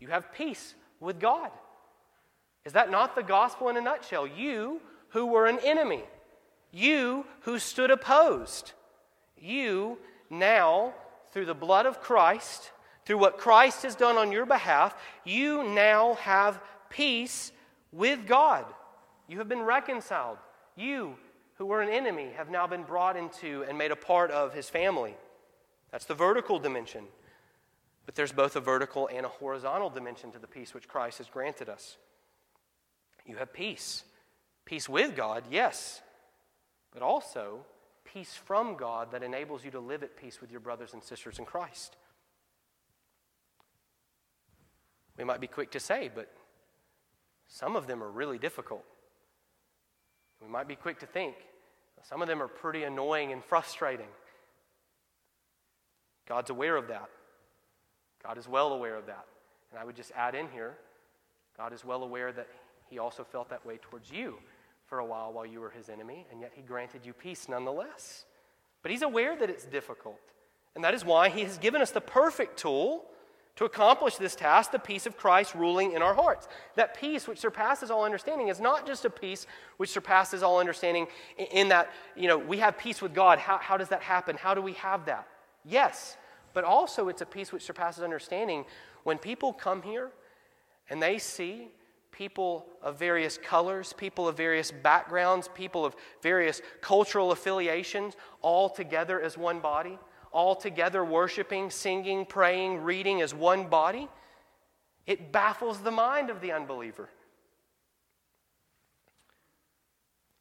You 0.00 0.08
have 0.08 0.32
peace 0.32 0.74
with 0.98 1.20
God. 1.20 1.50
Is 2.64 2.72
that 2.72 2.90
not 2.90 3.14
the 3.14 3.22
gospel 3.22 3.68
in 3.68 3.76
a 3.76 3.80
nutshell? 3.80 4.26
You 4.26 4.80
who 5.10 5.26
were 5.26 5.46
an 5.46 5.58
enemy, 5.62 6.02
you 6.72 7.24
who 7.42 7.58
stood 7.58 7.90
opposed, 7.90 8.72
you 9.38 9.98
now, 10.30 10.94
through 11.32 11.46
the 11.46 11.54
blood 11.54 11.86
of 11.86 12.00
Christ, 12.00 12.71
through 13.04 13.18
what 13.18 13.38
Christ 13.38 13.82
has 13.82 13.94
done 13.94 14.16
on 14.16 14.32
your 14.32 14.46
behalf, 14.46 14.94
you 15.24 15.64
now 15.64 16.14
have 16.14 16.60
peace 16.88 17.52
with 17.90 18.26
God. 18.26 18.64
You 19.28 19.38
have 19.38 19.48
been 19.48 19.62
reconciled. 19.62 20.38
You, 20.76 21.16
who 21.54 21.66
were 21.66 21.82
an 21.82 21.88
enemy, 21.88 22.30
have 22.36 22.50
now 22.50 22.66
been 22.66 22.82
brought 22.84 23.16
into 23.16 23.64
and 23.68 23.76
made 23.76 23.90
a 23.90 23.96
part 23.96 24.30
of 24.30 24.54
his 24.54 24.68
family. 24.68 25.16
That's 25.90 26.04
the 26.04 26.14
vertical 26.14 26.58
dimension. 26.58 27.04
But 28.06 28.14
there's 28.14 28.32
both 28.32 28.56
a 28.56 28.60
vertical 28.60 29.08
and 29.12 29.24
a 29.24 29.28
horizontal 29.28 29.90
dimension 29.90 30.32
to 30.32 30.38
the 30.38 30.46
peace 30.46 30.74
which 30.74 30.88
Christ 30.88 31.18
has 31.18 31.28
granted 31.28 31.68
us. 31.68 31.96
You 33.26 33.36
have 33.36 33.52
peace. 33.52 34.04
Peace 34.64 34.88
with 34.88 35.16
God, 35.16 35.44
yes, 35.50 36.02
but 36.92 37.02
also 37.02 37.64
peace 38.04 38.34
from 38.34 38.76
God 38.76 39.10
that 39.12 39.22
enables 39.22 39.64
you 39.64 39.70
to 39.72 39.80
live 39.80 40.02
at 40.02 40.16
peace 40.16 40.40
with 40.40 40.50
your 40.50 40.60
brothers 40.60 40.92
and 40.92 41.02
sisters 41.02 41.38
in 41.38 41.44
Christ. 41.44 41.96
We 45.18 45.24
might 45.24 45.40
be 45.40 45.46
quick 45.46 45.70
to 45.72 45.80
say, 45.80 46.10
but 46.14 46.30
some 47.46 47.76
of 47.76 47.86
them 47.86 48.02
are 48.02 48.10
really 48.10 48.38
difficult. 48.38 48.84
We 50.40 50.48
might 50.48 50.66
be 50.66 50.76
quick 50.76 50.98
to 51.00 51.06
think, 51.06 51.36
some 52.02 52.20
of 52.20 52.28
them 52.28 52.42
are 52.42 52.48
pretty 52.48 52.82
annoying 52.82 53.32
and 53.32 53.44
frustrating. 53.44 54.08
God's 56.26 56.50
aware 56.50 56.76
of 56.76 56.88
that. 56.88 57.08
God 58.24 58.38
is 58.38 58.48
well 58.48 58.72
aware 58.72 58.96
of 58.96 59.06
that. 59.06 59.24
And 59.70 59.78
I 59.78 59.84
would 59.84 59.96
just 59.96 60.12
add 60.16 60.34
in 60.34 60.48
here 60.48 60.76
God 61.56 61.72
is 61.72 61.84
well 61.84 62.02
aware 62.02 62.32
that 62.32 62.48
He 62.88 62.98
also 62.98 63.24
felt 63.24 63.50
that 63.50 63.64
way 63.66 63.78
towards 63.78 64.10
you 64.10 64.38
for 64.86 64.98
a 64.98 65.04
while 65.04 65.32
while 65.32 65.46
you 65.46 65.60
were 65.60 65.70
His 65.70 65.88
enemy, 65.88 66.26
and 66.30 66.40
yet 66.40 66.52
He 66.54 66.62
granted 66.62 67.04
you 67.04 67.12
peace 67.12 67.48
nonetheless. 67.48 68.24
But 68.82 68.90
He's 68.90 69.02
aware 69.02 69.36
that 69.36 69.50
it's 69.50 69.66
difficult. 69.66 70.18
And 70.74 70.82
that 70.82 70.94
is 70.94 71.04
why 71.04 71.28
He 71.28 71.42
has 71.42 71.58
given 71.58 71.82
us 71.82 71.90
the 71.90 72.00
perfect 72.00 72.58
tool 72.58 73.04
to 73.56 73.64
accomplish 73.64 74.16
this 74.16 74.34
task 74.34 74.70
the 74.70 74.78
peace 74.78 75.06
of 75.06 75.16
Christ 75.16 75.54
ruling 75.54 75.92
in 75.92 76.02
our 76.02 76.14
hearts. 76.14 76.48
That 76.76 76.98
peace 76.98 77.28
which 77.28 77.38
surpasses 77.38 77.90
all 77.90 78.04
understanding 78.04 78.48
is 78.48 78.60
not 78.60 78.86
just 78.86 79.04
a 79.04 79.10
peace 79.10 79.46
which 79.76 79.90
surpasses 79.90 80.42
all 80.42 80.58
understanding 80.58 81.06
in 81.36 81.68
that, 81.68 81.90
you 82.16 82.28
know, 82.28 82.38
we 82.38 82.58
have 82.58 82.78
peace 82.78 83.02
with 83.02 83.14
God. 83.14 83.38
How, 83.38 83.58
how 83.58 83.76
does 83.76 83.88
that 83.88 84.02
happen? 84.02 84.36
How 84.36 84.54
do 84.54 84.62
we 84.62 84.72
have 84.74 85.04
that? 85.06 85.28
Yes, 85.64 86.16
but 86.54 86.64
also 86.64 87.08
it's 87.08 87.22
a 87.22 87.26
peace 87.26 87.52
which 87.52 87.62
surpasses 87.62 88.02
understanding 88.02 88.64
when 89.04 89.18
people 89.18 89.52
come 89.52 89.82
here 89.82 90.10
and 90.88 91.02
they 91.02 91.18
see 91.18 91.68
people 92.10 92.66
of 92.82 92.98
various 92.98 93.38
colors, 93.38 93.92
people 93.92 94.28
of 94.28 94.36
various 94.36 94.70
backgrounds, 94.70 95.48
people 95.54 95.84
of 95.84 95.96
various 96.22 96.60
cultural 96.80 97.32
affiliations, 97.32 98.14
all 98.42 98.68
together 98.68 99.20
as 99.20 99.36
one 99.38 99.60
body, 99.60 99.98
all 100.32 100.54
together 100.56 101.04
worshiping, 101.04 101.70
singing, 101.70 102.24
praying, 102.24 102.82
reading 102.82 103.20
as 103.20 103.34
one 103.34 103.68
body. 103.68 104.08
It 105.06 105.32
baffles 105.32 105.80
the 105.80 105.90
mind 105.90 106.30
of 106.30 106.40
the 106.40 106.52
unbeliever. 106.52 107.08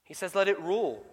He 0.03 0.13
says, 0.13 0.35
let 0.35 0.47
it 0.47 0.59
rule. 0.61 1.03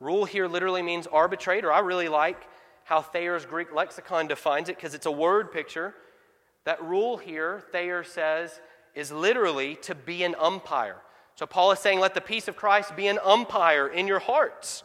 Rule 0.00 0.24
here 0.24 0.48
literally 0.48 0.82
means 0.82 1.06
arbitrate, 1.06 1.64
or 1.64 1.72
I 1.72 1.80
really 1.80 2.08
like 2.08 2.48
how 2.84 3.02
Thayer's 3.02 3.44
Greek 3.44 3.74
lexicon 3.74 4.26
defines 4.26 4.68
it 4.68 4.76
because 4.76 4.94
it's 4.94 5.06
a 5.06 5.10
word 5.10 5.52
picture. 5.52 5.94
That 6.64 6.82
rule 6.82 7.16
here, 7.16 7.64
Thayer 7.72 8.04
says, 8.04 8.60
is 8.94 9.12
literally 9.12 9.76
to 9.82 9.94
be 9.94 10.24
an 10.24 10.34
umpire. 10.38 10.96
So 11.34 11.46
Paul 11.46 11.70
is 11.72 11.78
saying, 11.78 12.00
let 12.00 12.14
the 12.14 12.20
peace 12.20 12.48
of 12.48 12.56
Christ 12.56 12.96
be 12.96 13.06
an 13.06 13.18
umpire 13.24 13.86
in 13.86 14.08
your 14.08 14.18
hearts. 14.18 14.82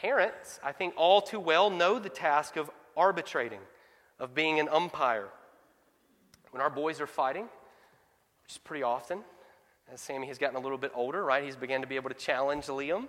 Parents, 0.00 0.60
I 0.62 0.70
think 0.70 0.94
all 0.96 1.20
too 1.20 1.40
well 1.40 1.70
know 1.70 1.98
the 1.98 2.08
task 2.08 2.56
of 2.56 2.70
arbitrating, 2.96 3.58
of 4.20 4.32
being 4.32 4.60
an 4.60 4.68
umpire. 4.68 5.28
When 6.52 6.62
our 6.62 6.70
boys 6.70 7.00
are 7.00 7.06
fighting, 7.06 7.44
which 8.44 8.52
is 8.52 8.58
pretty 8.58 8.84
often, 8.84 9.24
as 9.92 10.00
Sammy 10.00 10.28
has 10.28 10.38
gotten 10.38 10.56
a 10.56 10.60
little 10.60 10.78
bit 10.78 10.92
older, 10.94 11.24
right? 11.24 11.42
He's 11.42 11.56
began 11.56 11.80
to 11.80 11.88
be 11.88 11.96
able 11.96 12.10
to 12.10 12.14
challenge 12.14 12.66
Liam. 12.66 13.08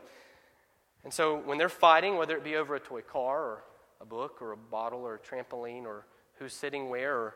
And 1.04 1.14
so 1.14 1.38
when 1.38 1.60
they're 1.60 1.70
fighting, 1.70 2.18
whether 2.18 2.36
it 2.36 2.44
be 2.44 2.56
over 2.56 2.76
a 2.76 2.80
toy 2.80 3.02
car 3.02 3.40
or 3.40 3.64
a 4.02 4.06
book 4.06 4.42
or 4.42 4.54
a 4.54 4.58
bottle 4.58 5.02
or 5.02 5.16
a 5.16 5.20
trampoline 5.20 5.84
or 5.84 6.08
who's 6.40 6.54
sitting 6.54 6.90
where 6.90 7.16
or 7.16 7.36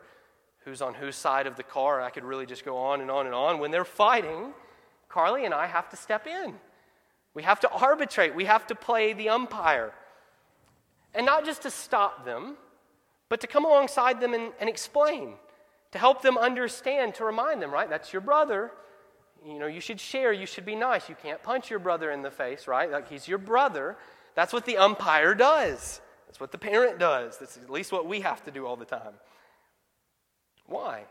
who's 0.66 0.82
on 0.82 0.96
whose 0.96 1.16
side 1.16 1.46
of 1.46 1.58
the 1.58 1.64
car, 1.64 2.02
I 2.02 2.10
could 2.10 2.24
really 2.24 2.48
just 2.48 2.66
go 2.66 2.76
on 2.76 3.02
and 3.02 3.12
on 3.12 3.28
and 3.28 3.36
on. 3.36 3.60
When 3.60 3.70
they're 3.70 3.86
fighting, 3.86 4.54
Carly 5.10 5.46
and 5.46 5.54
I 5.54 5.68
have 5.68 5.90
to 5.90 5.96
step 5.96 6.26
in. 6.26 6.56
We 7.34 7.44
have 7.44 7.60
to 7.62 7.70
arbitrate. 7.70 8.36
We 8.36 8.46
have 8.46 8.68
to 8.68 8.76
play 8.76 9.14
the 9.14 9.30
umpire. 9.30 9.94
And 11.14 11.26
not 11.26 11.46
just 11.46 11.64
to 11.64 11.72
stop 11.72 12.26
them, 12.26 12.58
but 13.30 13.42
to 13.42 13.48
come 13.48 13.66
alongside 13.66 14.20
them 14.20 14.34
and, 14.34 14.52
and 14.60 14.70
explain, 14.70 15.34
to 15.92 15.98
help 15.98 16.22
them 16.22 16.38
understand, 16.38 17.16
to 17.16 17.26
remind 17.26 17.62
them, 17.62 17.72
right? 17.72 17.90
That's 17.90 18.14
your 18.14 18.22
brother 18.22 18.72
you 19.46 19.60
know, 19.60 19.68
you 19.68 19.82
should 19.82 20.00
share, 20.00 20.32
you 20.32 20.46
should 20.46 20.66
be 20.66 20.76
nice. 20.76 21.10
You 21.10 21.16
can't 21.22 21.42
punch 21.44 21.70
your 21.70 21.80
brother 21.80 22.12
in 22.12 22.22
the 22.22 22.32
face, 22.32 22.68
right? 22.68 22.90
Like 22.90 23.10
he's 23.10 23.28
your 23.28 23.38
brother. 23.38 23.98
That's 24.36 24.54
what 24.54 24.66
the 24.66 24.78
umpire 24.78 25.36
does. 25.36 26.02
That's 26.28 26.40
what 26.40 26.52
the 26.52 26.58
parent 26.58 26.98
does. 26.98 27.38
That's 27.38 27.58
at 27.58 27.70
least 27.70 27.92
what 27.92 28.08
we 28.08 28.22
have 28.22 28.44
to 28.46 28.52
do 28.52 28.66
all 28.66 28.76
the 28.76 28.86
time. 28.86 29.14
Why? 30.66 31.04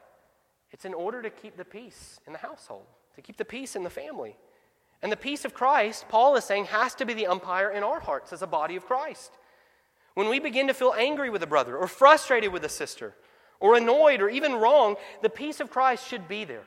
It's 0.70 0.85
in 0.85 0.94
order 0.94 1.20
to 1.20 1.30
keep 1.30 1.56
the 1.56 1.64
peace 1.64 2.18
in 2.26 2.32
the 2.32 2.38
household, 2.38 2.87
to 3.16 3.22
keep 3.22 3.37
the 3.37 3.44
peace 3.44 3.76
in 3.76 3.82
the 3.82 3.90
family. 3.90 4.37
And 5.03 5.11
the 5.11 5.17
peace 5.17 5.45
of 5.45 5.53
Christ, 5.53 6.09
Paul 6.09 6.37
is 6.37 6.45
saying, 6.45 6.67
has 6.67 6.95
to 6.95 7.05
be 7.05 7.12
the 7.12 7.27
umpire 7.27 7.71
in 7.71 7.83
our 7.83 8.01
hearts 8.01 8.33
as 8.33 8.43
a 8.43 8.47
body 8.47 8.77
of 8.77 8.87
Christ. 8.87 9.33
When 10.15 10.29
we 10.29 10.38
begin 10.38 10.69
to 10.69 10.75
feel 10.75 10.95
angry 10.97 11.29
with 11.29 11.43
a 11.43 11.47
brother, 11.47 11.77
or 11.77 11.88
frustrated 11.88 12.53
with 12.53 12.65
a 12.65 12.69
sister, 12.69 13.15
or 13.59 13.77
annoyed, 13.77 14.21
or 14.21 14.29
even 14.29 14.55
wrong, 14.55 14.97
the 15.23 15.31
peace 15.31 15.59
of 15.59 15.71
Christ 15.71 16.07
should 16.07 16.29
be 16.29 16.45
there. 16.45 16.62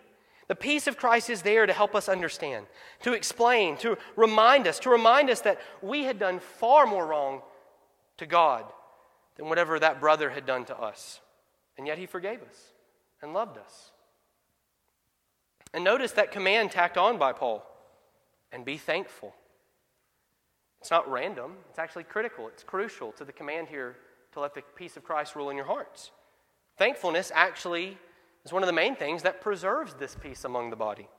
The 0.47 0.55
peace 0.55 0.85
of 0.87 0.97
Christ 0.97 1.29
is 1.29 1.41
there 1.41 1.65
to 1.65 1.73
help 1.73 1.95
us 1.95 2.09
understand, 2.09 2.65
to 3.01 3.13
explain, 3.13 3.77
to 3.77 3.97
remind 4.15 4.67
us, 4.67 4.79
to 4.79 4.89
remind 4.89 5.29
us 5.29 5.41
that 5.41 5.59
we 5.81 6.03
had 6.03 6.19
done 6.19 6.39
far 6.39 6.85
more 6.85 7.05
wrong 7.05 7.41
to 8.17 8.25
God 8.25 8.65
than 9.37 9.49
whatever 9.49 9.79
that 9.79 9.99
brother 9.99 10.29
had 10.29 10.45
done 10.45 10.65
to 10.65 10.77
us. 10.77 11.21
And 11.77 11.87
yet 11.87 11.97
he 11.97 12.05
forgave 12.05 12.41
us 12.41 12.73
and 13.21 13.33
loved 13.33 13.57
us. 13.57 13.91
And 15.73 15.83
notice 15.83 16.11
that 16.13 16.31
command 16.31 16.71
tacked 16.71 16.97
on 16.97 17.17
by 17.17 17.33
Paul 17.33 17.65
and 18.55 18.63
be 18.63 18.77
thankful. 18.77 19.35
It's 20.79 20.89
not 20.89 21.11
random, 21.11 21.57
it's 21.69 21.77
actually 21.77 22.05
critical, 22.05 22.47
it's 22.47 22.63
crucial 22.63 23.11
to 23.13 23.25
the 23.25 23.33
command 23.33 23.67
here 23.67 23.97
to 24.31 24.39
let 24.39 24.53
the 24.53 24.63
peace 24.75 24.95
of 24.95 25.03
Christ 25.03 25.35
rule 25.35 25.49
in 25.49 25.57
your 25.57 25.65
hearts. 25.65 26.11
Thankfulness 26.77 27.31
actually 27.35 27.97
is 28.45 28.53
one 28.53 28.63
of 28.63 28.67
the 28.67 28.73
main 28.73 28.95
things 28.95 29.23
that 29.23 29.41
preserves 29.41 29.93
this 29.95 30.15
peace 30.15 30.45
among 30.45 30.69
the 30.69 30.75
body. 30.77 31.09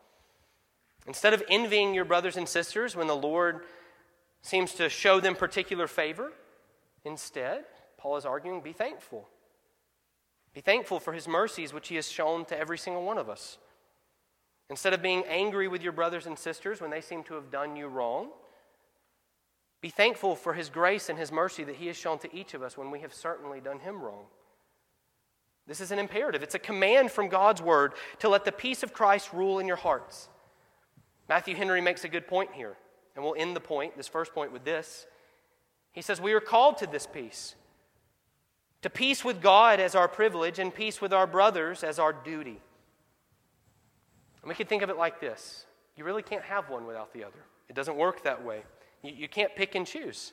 Instead 1.06 1.34
of 1.34 1.42
envying 1.50 1.94
your 1.94 2.06
brothers 2.06 2.38
and 2.38 2.48
sisters 2.48 2.96
when 2.96 3.06
the 3.06 3.14
Lord 3.14 3.60
seems 4.40 4.72
to 4.74 4.88
show 4.88 5.20
them 5.20 5.34
particular 5.34 5.86
favor, 5.86 6.32
instead, 7.04 7.64
Paul 7.98 8.16
is 8.16 8.24
arguing, 8.24 8.62
be 8.62 8.72
thankful. 8.72 9.28
Be 10.54 10.62
thankful 10.62 11.00
for 11.00 11.12
his 11.12 11.28
mercies, 11.28 11.74
which 11.74 11.88
he 11.88 11.96
has 11.96 12.10
shown 12.10 12.46
to 12.46 12.58
every 12.58 12.78
single 12.78 13.02
one 13.02 13.18
of 13.18 13.28
us. 13.28 13.58
Instead 14.68 14.92
of 14.92 15.02
being 15.02 15.24
angry 15.28 15.68
with 15.68 15.82
your 15.82 15.92
brothers 15.92 16.26
and 16.26 16.38
sisters 16.38 16.80
when 16.80 16.90
they 16.90 17.00
seem 17.00 17.22
to 17.24 17.34
have 17.34 17.50
done 17.50 17.76
you 17.76 17.86
wrong, 17.86 18.30
be 19.80 19.90
thankful 19.90 20.34
for 20.34 20.54
his 20.54 20.68
grace 20.68 21.08
and 21.08 21.18
his 21.18 21.30
mercy 21.30 21.62
that 21.62 21.76
he 21.76 21.86
has 21.86 21.96
shown 21.96 22.18
to 22.18 22.34
each 22.34 22.54
of 22.54 22.62
us 22.62 22.76
when 22.76 22.90
we 22.90 23.00
have 23.00 23.14
certainly 23.14 23.60
done 23.60 23.78
him 23.78 24.02
wrong. 24.02 24.24
This 25.66 25.80
is 25.80 25.90
an 25.90 25.98
imperative. 25.98 26.42
It's 26.42 26.54
a 26.54 26.60
command 26.60 27.10
from 27.10 27.28
God's 27.28 27.60
word 27.60 27.94
to 28.20 28.28
let 28.28 28.44
the 28.44 28.52
peace 28.52 28.82
of 28.82 28.92
Christ 28.92 29.32
rule 29.32 29.58
in 29.58 29.66
your 29.66 29.76
hearts. 29.76 30.28
Matthew 31.28 31.56
Henry 31.56 31.80
makes 31.80 32.04
a 32.04 32.08
good 32.08 32.26
point 32.26 32.50
here, 32.52 32.76
and 33.14 33.24
we'll 33.24 33.34
end 33.36 33.56
the 33.56 33.60
point, 33.60 33.96
this 33.96 34.08
first 34.08 34.32
point, 34.32 34.52
with 34.52 34.64
this. 34.64 35.06
He 35.92 36.02
says, 36.02 36.20
We 36.20 36.34
are 36.34 36.40
called 36.40 36.78
to 36.78 36.86
this 36.86 37.06
peace, 37.06 37.56
to 38.82 38.90
peace 38.90 39.24
with 39.24 39.42
God 39.42 39.80
as 39.80 39.96
our 39.96 40.08
privilege, 40.08 40.60
and 40.60 40.72
peace 40.72 41.00
with 41.00 41.12
our 41.12 41.26
brothers 41.26 41.82
as 41.82 41.98
our 41.98 42.12
duty. 42.12 42.60
And 44.46 44.50
we 44.50 44.54
can 44.54 44.68
think 44.68 44.82
of 44.82 44.90
it 44.90 44.96
like 44.96 45.20
this 45.20 45.66
you 45.96 46.04
really 46.04 46.22
can't 46.22 46.44
have 46.44 46.70
one 46.70 46.86
without 46.86 47.12
the 47.12 47.24
other, 47.24 47.44
it 47.68 47.74
doesn't 47.74 47.96
work 47.96 48.22
that 48.22 48.44
way. 48.44 48.62
You, 49.02 49.12
you 49.12 49.28
can't 49.28 49.54
pick 49.56 49.74
and 49.74 49.84
choose. 49.84 50.32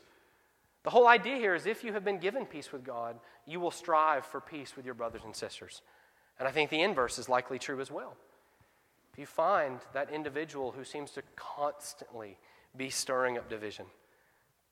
The 0.84 0.91
whole 0.91 1.08
idea 1.08 1.38
here 1.38 1.56
is 1.56 1.65
if 1.65 1.84
you 1.84 1.93
have 1.93 2.06
been 2.06 2.19
given 2.19 2.45
peace 2.45 2.71
with 2.71 2.84
God, 2.84 3.15
you 3.47 3.60
will 3.60 3.71
strive 3.71 4.23
for 4.23 4.39
peace 4.39 4.76
with 4.76 4.86
your 4.86 4.93
brothers 4.93 5.21
and 5.26 5.36
sisters. 5.36 5.82
And 6.38 6.47
I 6.47 6.52
think 6.52 6.69
the 6.69 6.82
inverse 6.82 7.17
is 7.17 7.28
likely 7.28 7.58
true 7.58 7.82
as 7.82 7.89
well. 7.89 8.15
If 9.13 9.17
you 9.17 9.26
find 9.26 9.80
that 9.93 10.12
individual 10.12 10.71
who 10.71 10.84
seems 10.84 11.10
to 11.13 11.23
constantly 11.36 12.38
be 12.78 12.91
stirring 12.91 13.39
up 13.39 13.49
division, 13.49 13.88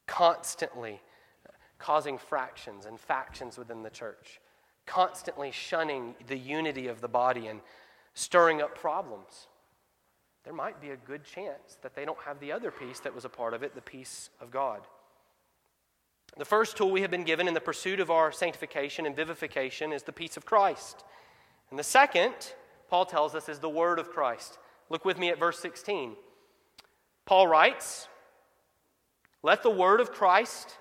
constantly 0.05 1.01
causing 1.79 2.19
fractions 2.19 2.85
and 2.85 2.99
factions 2.99 3.57
within 3.57 3.81
the 3.81 3.89
church, 3.89 4.39
constantly 4.85 5.49
shunning 5.49 6.13
the 6.27 6.37
unity 6.37 6.87
of 6.87 7.01
the 7.01 7.07
body 7.07 7.47
and 7.47 7.61
stirring 8.13 8.61
up 8.61 8.77
problems, 8.77 9.47
there 10.43 10.53
might 10.53 10.81
be 10.81 10.89
a 10.89 10.97
good 10.97 11.23
chance 11.23 11.77
that 11.81 11.95
they 11.95 12.05
don't 12.05 12.19
have 12.25 12.39
the 12.39 12.51
other 12.51 12.71
peace 12.71 12.99
that 13.01 13.13
was 13.13 13.25
a 13.25 13.29
part 13.29 13.53
of 13.53 13.63
it, 13.63 13.75
the 13.75 13.81
peace 13.81 14.29
of 14.39 14.51
God. 14.51 14.81
The 16.37 16.45
first 16.45 16.77
tool 16.77 16.91
we 16.91 17.01
have 17.01 17.11
been 17.11 17.23
given 17.23 17.47
in 17.47 17.53
the 17.53 17.59
pursuit 17.59 17.99
of 17.99 18.09
our 18.09 18.31
sanctification 18.31 19.05
and 19.05 19.15
vivification 19.15 19.91
is 19.91 20.03
the 20.03 20.13
peace 20.13 20.37
of 20.37 20.45
Christ. 20.45 21.03
And 21.69 21.77
the 21.77 21.83
second, 21.83 22.33
Paul 22.89 23.05
tells 23.05 23.35
us, 23.35 23.49
is 23.49 23.59
the 23.59 23.69
word 23.69 23.99
of 23.99 24.09
Christ. 24.09 24.57
Look 24.89 25.05
with 25.05 25.19
me 25.19 25.29
at 25.29 25.39
verse 25.39 25.59
16. 25.59 26.15
Paul 27.25 27.47
writes, 27.47 28.07
Let 29.43 29.61
the 29.61 29.69
word 29.69 29.99
of 29.99 30.11
Christ 30.11 30.77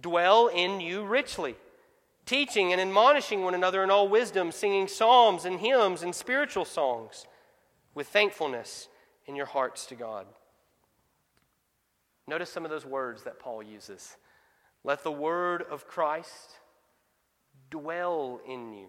dwell 0.00 0.48
in 0.48 0.80
you 0.80 1.04
richly, 1.04 1.56
teaching 2.26 2.72
and 2.72 2.80
admonishing 2.80 3.42
one 3.42 3.54
another 3.54 3.82
in 3.82 3.90
all 3.90 4.08
wisdom, 4.08 4.52
singing 4.52 4.88
psalms 4.88 5.44
and 5.44 5.60
hymns 5.60 6.02
and 6.02 6.14
spiritual 6.14 6.64
songs 6.64 7.26
with 7.94 8.08
thankfulness 8.08 8.88
in 9.26 9.36
your 9.36 9.46
hearts 9.46 9.86
to 9.86 9.94
God. 9.94 10.26
Notice 12.28 12.50
some 12.50 12.64
of 12.64 12.70
those 12.70 12.84
words 12.84 13.22
that 13.22 13.38
Paul 13.38 13.62
uses. 13.62 14.16
Let 14.82 15.04
the 15.04 15.12
word 15.12 15.62
of 15.62 15.86
Christ 15.86 16.58
dwell 17.70 18.40
in 18.46 18.72
you. 18.72 18.88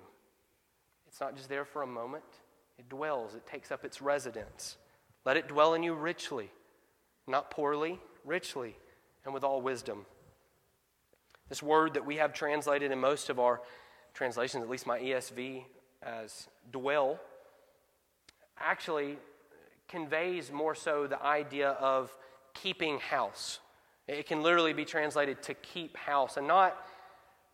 It's 1.07 1.19
not 1.19 1.35
just 1.35 1.49
there 1.49 1.65
for 1.65 1.83
a 1.83 1.87
moment, 1.87 2.23
it 2.77 2.89
dwells, 2.89 3.33
it 3.35 3.45
takes 3.47 3.71
up 3.71 3.85
its 3.85 4.01
residence. 4.01 4.77
Let 5.25 5.37
it 5.37 5.47
dwell 5.47 5.73
in 5.73 5.83
you 5.83 5.93
richly, 5.93 6.51
not 7.27 7.51
poorly, 7.51 7.99
richly, 8.23 8.75
and 9.25 9.33
with 9.33 9.43
all 9.43 9.61
wisdom. 9.61 10.05
This 11.49 11.63
word 11.63 11.93
that 11.93 12.05
we 12.05 12.17
have 12.17 12.33
translated 12.33 12.91
in 12.91 12.99
most 12.99 13.29
of 13.29 13.39
our 13.39 13.61
translations, 14.13 14.63
at 14.63 14.69
least 14.69 14.85
my 14.85 14.99
ESV, 14.99 15.63
as 16.03 16.47
dwell, 16.71 17.19
actually 18.59 19.17
conveys 19.87 20.51
more 20.51 20.75
so 20.75 21.07
the 21.07 21.21
idea 21.23 21.69
of 21.69 22.15
keeping 22.53 22.99
house. 22.99 23.59
It 24.07 24.25
can 24.25 24.41
literally 24.41 24.73
be 24.73 24.85
translated 24.85 25.41
to 25.43 25.53
keep 25.53 25.95
house, 25.95 26.37
and 26.37 26.47
not, 26.47 26.75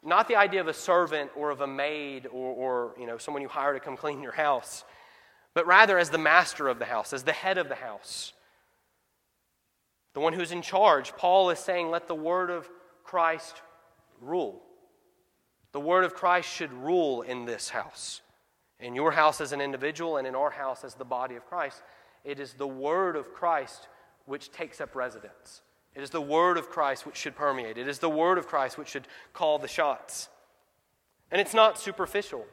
not 0.04 0.28
the 0.28 0.36
idea 0.36 0.62
of 0.62 0.68
a 0.68 0.74
servant 0.74 1.30
or 1.36 1.52
of 1.52 1.62
a 1.62 1.68
maid 1.68 2.28
or, 2.28 2.54
or 2.54 2.96
you 3.00 3.06
know, 3.06 3.18
someone 3.18 3.42
you 3.42 3.48
hire 3.48 3.74
to 3.74 3.80
come 3.80 3.98
clean 4.04 4.22
your 4.22 4.32
house, 4.32 4.84
but 5.54 5.68
rather 5.68 6.00
as 6.00 6.10
the 6.10 6.18
master 6.18 6.68
of 6.68 6.80
the 6.80 6.86
house, 6.86 7.14
as 7.14 7.24
the 7.24 7.32
head 7.32 7.60
of 7.60 7.70
the 7.70 7.76
house, 7.76 8.34
the 10.14 10.20
one 10.20 10.34
who's 10.34 10.52
in 10.52 10.62
charge. 10.62 11.16
Paul 11.16 11.50
is 11.50 11.60
saying, 11.60 11.90
let 11.90 12.08
the 12.08 12.16
word 12.16 12.50
of 12.50 12.70
Christ 13.04 13.62
rule. 14.24 14.62
The 15.72 15.80
word 15.80 16.04
of 16.04 16.14
Christ 16.14 16.50
should 16.50 16.72
rule 16.72 17.22
in 17.22 17.46
this 17.46 17.70
house. 17.70 18.22
In 18.80 18.96
your 18.96 19.12
house 19.12 19.42
as 19.42 19.52
an 19.52 19.62
individual 19.62 20.18
and 20.18 20.28
in 20.28 20.36
our 20.36 20.52
house 20.52 20.84
as 20.84 20.96
the 20.96 21.06
body 21.06 21.36
of 21.36 21.46
Christ, 21.46 21.82
it 22.24 22.40
is 22.40 22.54
the 22.54 22.68
word 22.68 23.16
of 23.16 23.34
Christ 23.34 23.88
which 24.26 24.52
takes 24.52 24.80
up 24.82 24.96
residence. 24.96 25.62
It 25.96 26.02
is 26.02 26.10
the 26.10 26.22
word 26.22 26.58
of 26.58 26.70
Christ 26.70 27.06
which 27.06 27.18
should 27.18 27.36
permeate. 27.36 27.78
It 27.78 27.88
is 27.88 28.00
the 28.00 28.10
word 28.10 28.38
of 28.38 28.48
Christ 28.48 28.78
which 28.78 28.90
should 28.90 29.08
call 29.34 29.60
the 29.60 29.68
shots. 29.68 30.30
And 31.32 31.40
it's 31.40 31.54
not 31.54 31.80
superficial. 31.80 32.46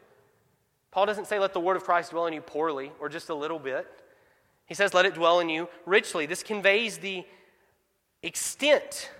Paul 0.90 1.06
doesn't 1.06 1.26
say, 1.26 1.38
let 1.38 1.52
the 1.52 1.60
word 1.60 1.76
of 1.76 1.84
Christ 1.84 2.10
dwell 2.10 2.26
in 2.26 2.32
you 2.32 2.40
poorly 2.40 2.92
or 3.00 3.08
just 3.08 3.28
a 3.28 3.34
little 3.34 3.58
bit. 3.58 3.86
He 4.66 4.74
says, 4.74 4.94
let 4.94 5.04
it 5.04 5.14
dwell 5.14 5.40
in 5.40 5.48
you 5.48 5.68
richly. 5.86 6.26
This 6.26 6.42
conveys 6.42 6.98
the 6.98 7.24
extent 8.22 9.10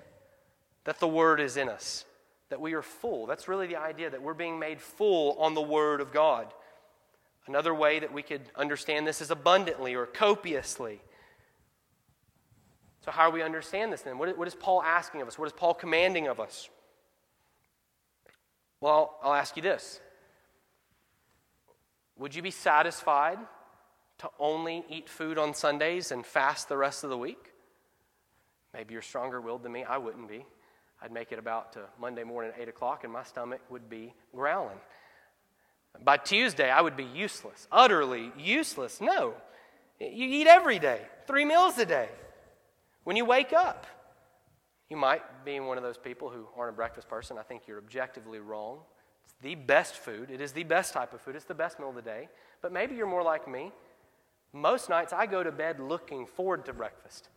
that 0.85 0.99
the 1.01 1.09
word 1.09 1.41
is 1.41 1.57
in 1.57 1.69
us, 1.69 2.05
that 2.51 2.61
we 2.61 2.75
are 2.75 2.83
full. 2.83 3.27
That's 3.27 3.49
really 3.49 3.67
the 3.67 3.77
idea 3.77 4.11
that 4.11 4.23
we're 4.23 4.35
being 4.35 4.59
made 4.59 4.81
full 4.81 5.37
on 5.39 5.55
the 5.55 5.63
word 5.63 6.01
of 6.01 6.13
God. 6.13 6.53
Another 7.47 7.75
way 7.75 7.99
that 7.99 8.13
we 8.13 8.23
could 8.23 8.43
understand 8.55 9.07
this 9.07 9.21
is 9.21 9.31
abundantly 9.31 9.95
or 9.95 10.07
copiously. 10.07 11.01
So, 13.05 13.11
how 13.11 13.31
do 13.31 13.35
we 13.35 13.43
understand 13.43 13.93
this 13.93 14.03
then? 14.03 14.19
What, 14.19 14.37
what 14.37 14.47
is 14.47 14.55
Paul 14.55 14.83
asking 14.83 15.23
of 15.23 15.29
us? 15.29 15.39
What 15.39 15.47
is 15.47 15.53
Paul 15.53 15.75
commanding 15.75 16.29
of 16.29 16.39
us? 16.39 16.69
Well, 18.81 19.19
I'll 19.23 19.35
ask 19.35 19.57
you 19.57 19.63
this 19.63 20.01
Would 22.19 22.35
you 22.35 22.43
be 22.43 22.51
satisfied 22.51 23.39
to 24.19 24.31
only 24.39 24.85
eat 24.91 25.09
food 25.09 25.39
on 25.39 25.55
Sundays 25.55 26.13
and 26.13 26.27
fast 26.27 26.69
the 26.69 26.77
rest 26.77 27.05
of 27.05 27.11
the 27.11 27.19
week? 27.19 27.53
Maybe 28.75 28.93
you're 28.93 29.03
stronger 29.03 29.41
willed 29.41 29.63
than 29.63 29.73
me. 29.73 29.83
I 29.83 29.99
wouldn't 29.99 30.29
be. 30.29 30.45
I'd 31.03 31.13
make 31.13 31.33
it 31.33 31.39
about 31.39 31.73
to 31.75 31.81
Monday 31.99 32.25
morning 32.25 32.53
at 32.55 32.61
8 32.61 32.69
o'clock, 32.69 33.05
and 33.05 33.13
my 33.13 33.23
stomach 33.23 33.61
would 33.71 33.89
be 33.89 34.13
growling. 34.35 34.79
By 36.03 36.19
Tuesday, 36.19 36.71
I 36.71 36.81
would 36.81 36.97
be 36.97 37.05
useless, 37.05 37.67
utterly 37.73 38.33
useless. 38.39 39.01
No. 39.01 39.35
You 39.99 40.29
eat 40.29 40.47
every 40.47 40.79
day, 40.79 41.03
three 41.27 41.45
meals 41.45 41.79
a 41.79 41.87
day. 41.87 42.09
When 43.05 43.17
you 43.17 43.25
wake 43.25 43.53
up, 43.53 43.87
you 44.89 44.97
might 44.97 45.45
be 45.45 45.61
one 45.61 45.77
of 45.77 45.83
those 45.83 45.99
people 45.99 46.29
who 46.29 46.47
aren't 46.57 46.75
a 46.75 46.77
breakfast 46.77 47.09
person. 47.09 47.39
I 47.39 47.43
think 47.43 47.63
you're 47.67 47.79
objectively 47.79 48.41
wrong. 48.41 48.79
It's 49.25 49.35
the 49.41 49.55
best 49.55 49.95
food, 49.95 50.31
it 50.31 50.41
is 50.41 50.53
the 50.53 50.65
best 50.65 50.93
type 50.93 51.13
of 51.13 51.21
food, 51.21 51.37
it's 51.37 51.45
the 51.45 51.55
best 51.55 51.79
meal 51.79 51.91
of 51.91 51.95
the 51.95 52.03
day. 52.03 52.29
But 52.63 52.73
maybe 52.73 52.95
you're 52.95 53.07
more 53.07 53.23
like 53.23 53.49
me. 53.49 53.73
Most 54.53 54.89
nights, 54.89 55.13
I 55.13 55.27
go 55.27 55.43
to 55.43 55.53
bed 55.53 55.79
looking 55.79 56.27
forward 56.27 56.65
to 56.67 56.73
breakfast, 56.73 57.29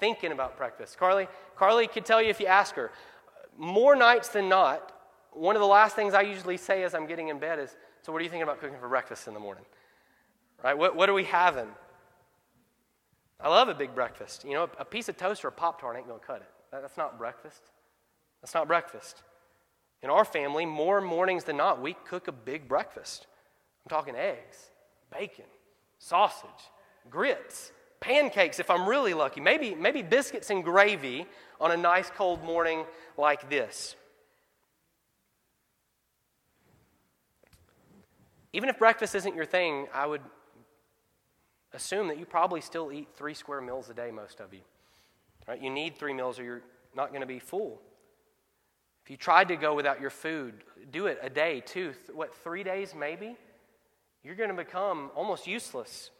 thinking 0.00 0.32
about 0.32 0.56
breakfast. 0.56 0.98
Carly, 0.98 1.28
Carly 1.56 1.86
could 1.86 2.04
tell 2.04 2.20
you 2.20 2.30
if 2.30 2.40
you 2.40 2.46
ask 2.46 2.74
her. 2.74 2.90
More 3.56 3.94
nights 3.94 4.28
than 4.28 4.48
not, 4.48 4.92
one 5.32 5.54
of 5.54 5.60
the 5.60 5.68
last 5.68 5.94
things 5.94 6.14
I 6.14 6.22
usually 6.22 6.56
say 6.56 6.82
as 6.82 6.94
I'm 6.94 7.06
getting 7.06 7.28
in 7.28 7.38
bed 7.38 7.58
is, 7.58 7.76
So, 8.02 8.12
what 8.12 8.20
are 8.20 8.24
you 8.24 8.30
thinking 8.30 8.42
about 8.42 8.60
cooking 8.60 8.78
for 8.80 8.88
breakfast 8.88 9.28
in 9.28 9.34
the 9.34 9.40
morning? 9.40 9.64
Right? 10.64 10.76
What, 10.76 10.96
what 10.96 11.08
are 11.08 11.14
we 11.14 11.24
having? 11.24 11.68
I 13.42 13.48
love 13.48 13.68
a 13.68 13.74
big 13.74 13.94
breakfast. 13.94 14.44
You 14.44 14.54
know, 14.54 14.70
a 14.78 14.84
piece 14.84 15.08
of 15.08 15.16
toast 15.16 15.44
or 15.44 15.48
a 15.48 15.52
Pop 15.52 15.80
Tart 15.80 15.96
ain't 15.96 16.06
to 16.06 16.14
cut 16.18 16.42
it. 16.42 16.50
That's 16.70 16.96
not 16.96 17.18
breakfast. 17.18 17.62
That's 18.42 18.54
not 18.54 18.66
breakfast. 18.66 19.22
In 20.02 20.10
our 20.10 20.24
family, 20.24 20.64
more 20.64 21.00
mornings 21.00 21.44
than 21.44 21.56
not, 21.56 21.80
we 21.80 21.94
cook 22.06 22.28
a 22.28 22.32
big 22.32 22.68
breakfast. 22.68 23.26
I'm 23.84 23.90
talking 23.90 24.14
eggs, 24.14 24.70
bacon, 25.12 25.44
sausage, 25.98 26.70
grits, 27.10 27.72
pancakes 28.00 28.58
if 28.58 28.70
I'm 28.70 28.88
really 28.88 29.14
lucky, 29.14 29.40
maybe, 29.40 29.74
maybe 29.74 30.02
biscuits 30.02 30.50
and 30.50 30.64
gravy 30.64 31.26
on 31.60 31.70
a 31.70 31.76
nice 31.76 32.10
cold 32.10 32.42
morning 32.42 32.84
like 33.16 33.48
this. 33.50 33.94
Even 38.52 38.68
if 38.68 38.78
breakfast 38.78 39.14
isn't 39.14 39.36
your 39.36 39.44
thing, 39.44 39.86
I 39.94 40.06
would 40.06 40.22
assume 41.72 42.08
that 42.08 42.18
you 42.18 42.26
probably 42.26 42.60
still 42.60 42.90
eat 42.90 43.08
three 43.14 43.34
square 43.34 43.60
meals 43.60 43.88
a 43.90 43.94
day, 43.94 44.10
most 44.10 44.40
of 44.40 44.52
you. 44.52 44.60
Right? 45.46 45.62
You 45.62 45.70
need 45.70 45.96
three 45.96 46.12
meals 46.12 46.38
or 46.38 46.44
you're 46.44 46.62
not 46.96 47.10
going 47.10 47.20
to 47.20 47.26
be 47.26 47.38
full. 47.38 47.80
If 49.04 49.10
you 49.10 49.16
tried 49.16 49.48
to 49.48 49.56
go 49.56 49.74
without 49.74 50.00
your 50.00 50.10
food, 50.10 50.64
do 50.90 51.06
it 51.06 51.18
a 51.22 51.30
day, 51.30 51.62
two, 51.64 51.92
th- 51.92 52.14
what, 52.14 52.34
three 52.34 52.64
days 52.64 52.94
maybe? 52.94 53.36
You're 54.22 54.34
going 54.34 54.50
to 54.50 54.56
become 54.56 55.10
almost 55.14 55.46
useless. 55.46 56.10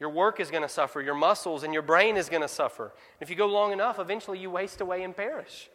Your 0.00 0.10
work 0.10 0.40
is 0.40 0.50
going 0.50 0.62
to 0.62 0.68
suffer, 0.68 1.00
your 1.00 1.14
muscles 1.14 1.62
and 1.62 1.72
your 1.72 1.82
brain 1.82 2.16
is 2.16 2.28
going 2.28 2.42
to 2.42 2.48
suffer. 2.48 2.92
If 3.20 3.30
you 3.30 3.36
go 3.36 3.46
long 3.46 3.72
enough, 3.72 3.98
eventually 3.98 4.38
you 4.38 4.50
waste 4.50 4.80
away 4.80 5.02
and 5.02 5.16
perish. 5.16 5.70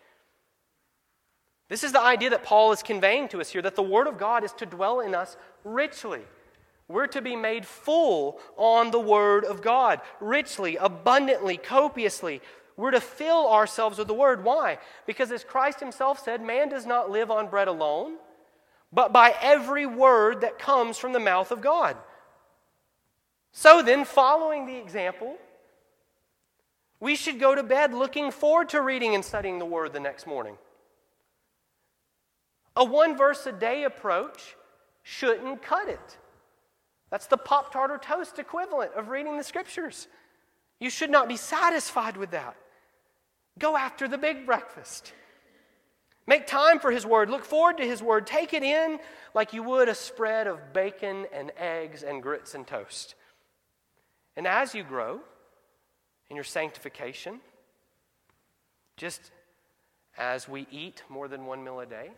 This 1.69 1.83
is 1.83 1.91
the 1.91 2.01
idea 2.01 2.31
that 2.31 2.43
Paul 2.43 2.71
is 2.71 2.83
conveying 2.83 3.27
to 3.29 3.39
us 3.39 3.49
here 3.49 3.61
that 3.61 3.75
the 3.75 3.83
Word 3.83 4.07
of 4.07 4.17
God 4.17 4.43
is 4.43 4.51
to 4.53 4.65
dwell 4.65 4.99
in 4.99 5.15
us 5.15 5.37
richly. 5.63 6.21
We're 6.87 7.07
to 7.07 7.21
be 7.21 7.35
made 7.35 7.65
full 7.65 8.39
on 8.57 8.89
the 8.89 8.99
Word 8.99 9.45
of 9.45 9.61
God, 9.61 10.01
richly, 10.19 10.75
abundantly, 10.77 11.57
copiously. 11.57 12.41
We're 12.75 12.91
to 12.91 13.01
fill 13.01 13.47
ourselves 13.47 13.99
with 13.99 14.07
the 14.07 14.15
Word. 14.15 14.43
Why? 14.43 14.79
Because 15.05 15.31
as 15.31 15.43
Christ 15.43 15.79
Himself 15.79 16.23
said, 16.23 16.41
man 16.41 16.69
does 16.69 16.87
not 16.87 17.11
live 17.11 17.29
on 17.29 17.49
bread 17.49 17.67
alone, 17.67 18.15
but 18.91 19.13
by 19.13 19.35
every 19.39 19.85
word 19.85 20.41
that 20.41 20.57
comes 20.57 20.97
from 20.97 21.13
the 21.13 21.19
mouth 21.19 21.51
of 21.51 21.61
God. 21.61 21.95
So 23.51 23.81
then, 23.81 24.05
following 24.05 24.65
the 24.65 24.77
example, 24.77 25.35
we 26.99 27.15
should 27.15 27.39
go 27.39 27.55
to 27.55 27.63
bed 27.63 27.93
looking 27.93 28.31
forward 28.31 28.69
to 28.69 28.81
reading 28.81 29.15
and 29.15 29.23
studying 29.23 29.59
the 29.59 29.65
Word 29.65 29.93
the 29.93 29.99
next 29.99 30.27
morning. 30.27 30.57
A 32.75 32.83
one 32.83 33.17
verse 33.17 33.45
a 33.45 33.51
day 33.51 33.83
approach 33.83 34.55
shouldn't 35.03 35.61
cut 35.61 35.89
it. 35.89 36.17
That's 37.09 37.27
the 37.27 37.37
Pop 37.37 37.73
Tart 37.73 37.91
or 37.91 37.97
toast 37.97 38.37
equivalent 38.37 38.93
of 38.93 39.09
reading 39.09 39.37
the 39.37 39.43
scriptures. 39.43 40.07
You 40.79 40.89
should 40.89 41.09
not 41.09 41.27
be 41.27 41.37
satisfied 41.37 42.17
with 42.17 42.31
that. 42.31 42.55
Go 43.57 43.75
after 43.75 44.07
the 44.07 44.17
big 44.17 44.45
breakfast. 44.45 45.13
Make 46.27 46.45
time 46.45 46.79
for 46.79 46.91
His 46.91 47.05
Word. 47.05 47.29
Look 47.29 47.43
forward 47.43 47.77
to 47.77 47.85
His 47.85 48.03
Word. 48.03 48.27
Take 48.27 48.53
it 48.53 48.63
in 48.63 48.99
like 49.33 49.51
you 49.51 49.63
would 49.63 49.89
a 49.89 49.95
spread 49.95 50.47
of 50.47 50.73
bacon 50.73 51.25
and 51.33 51.51
eggs 51.57 52.03
and 52.03 52.21
grits 52.21 52.53
and 52.53 52.67
toast. 52.67 53.15
And 54.35 54.47
as 54.47 54.73
you 54.73 54.83
grow 54.83 55.19
in 56.29 56.35
your 56.35 56.45
sanctification, 56.45 57.39
just 58.97 59.31
as 60.17 60.47
we 60.47 60.67
eat 60.71 61.03
more 61.09 61.27
than 61.27 61.45
one 61.45 61.63
meal 61.63 61.79
a 61.79 61.85
day, 61.85 62.11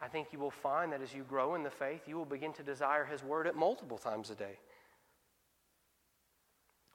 I 0.00 0.08
think 0.08 0.28
you 0.32 0.38
will 0.38 0.50
find 0.50 0.92
that 0.92 1.02
as 1.02 1.14
you 1.14 1.22
grow 1.22 1.54
in 1.54 1.62
the 1.62 1.70
faith, 1.70 2.02
you 2.06 2.16
will 2.16 2.24
begin 2.24 2.52
to 2.54 2.62
desire 2.62 3.04
His 3.04 3.22
Word 3.22 3.46
at 3.46 3.54
multiple 3.54 3.98
times 3.98 4.30
a 4.30 4.34
day. 4.34 4.58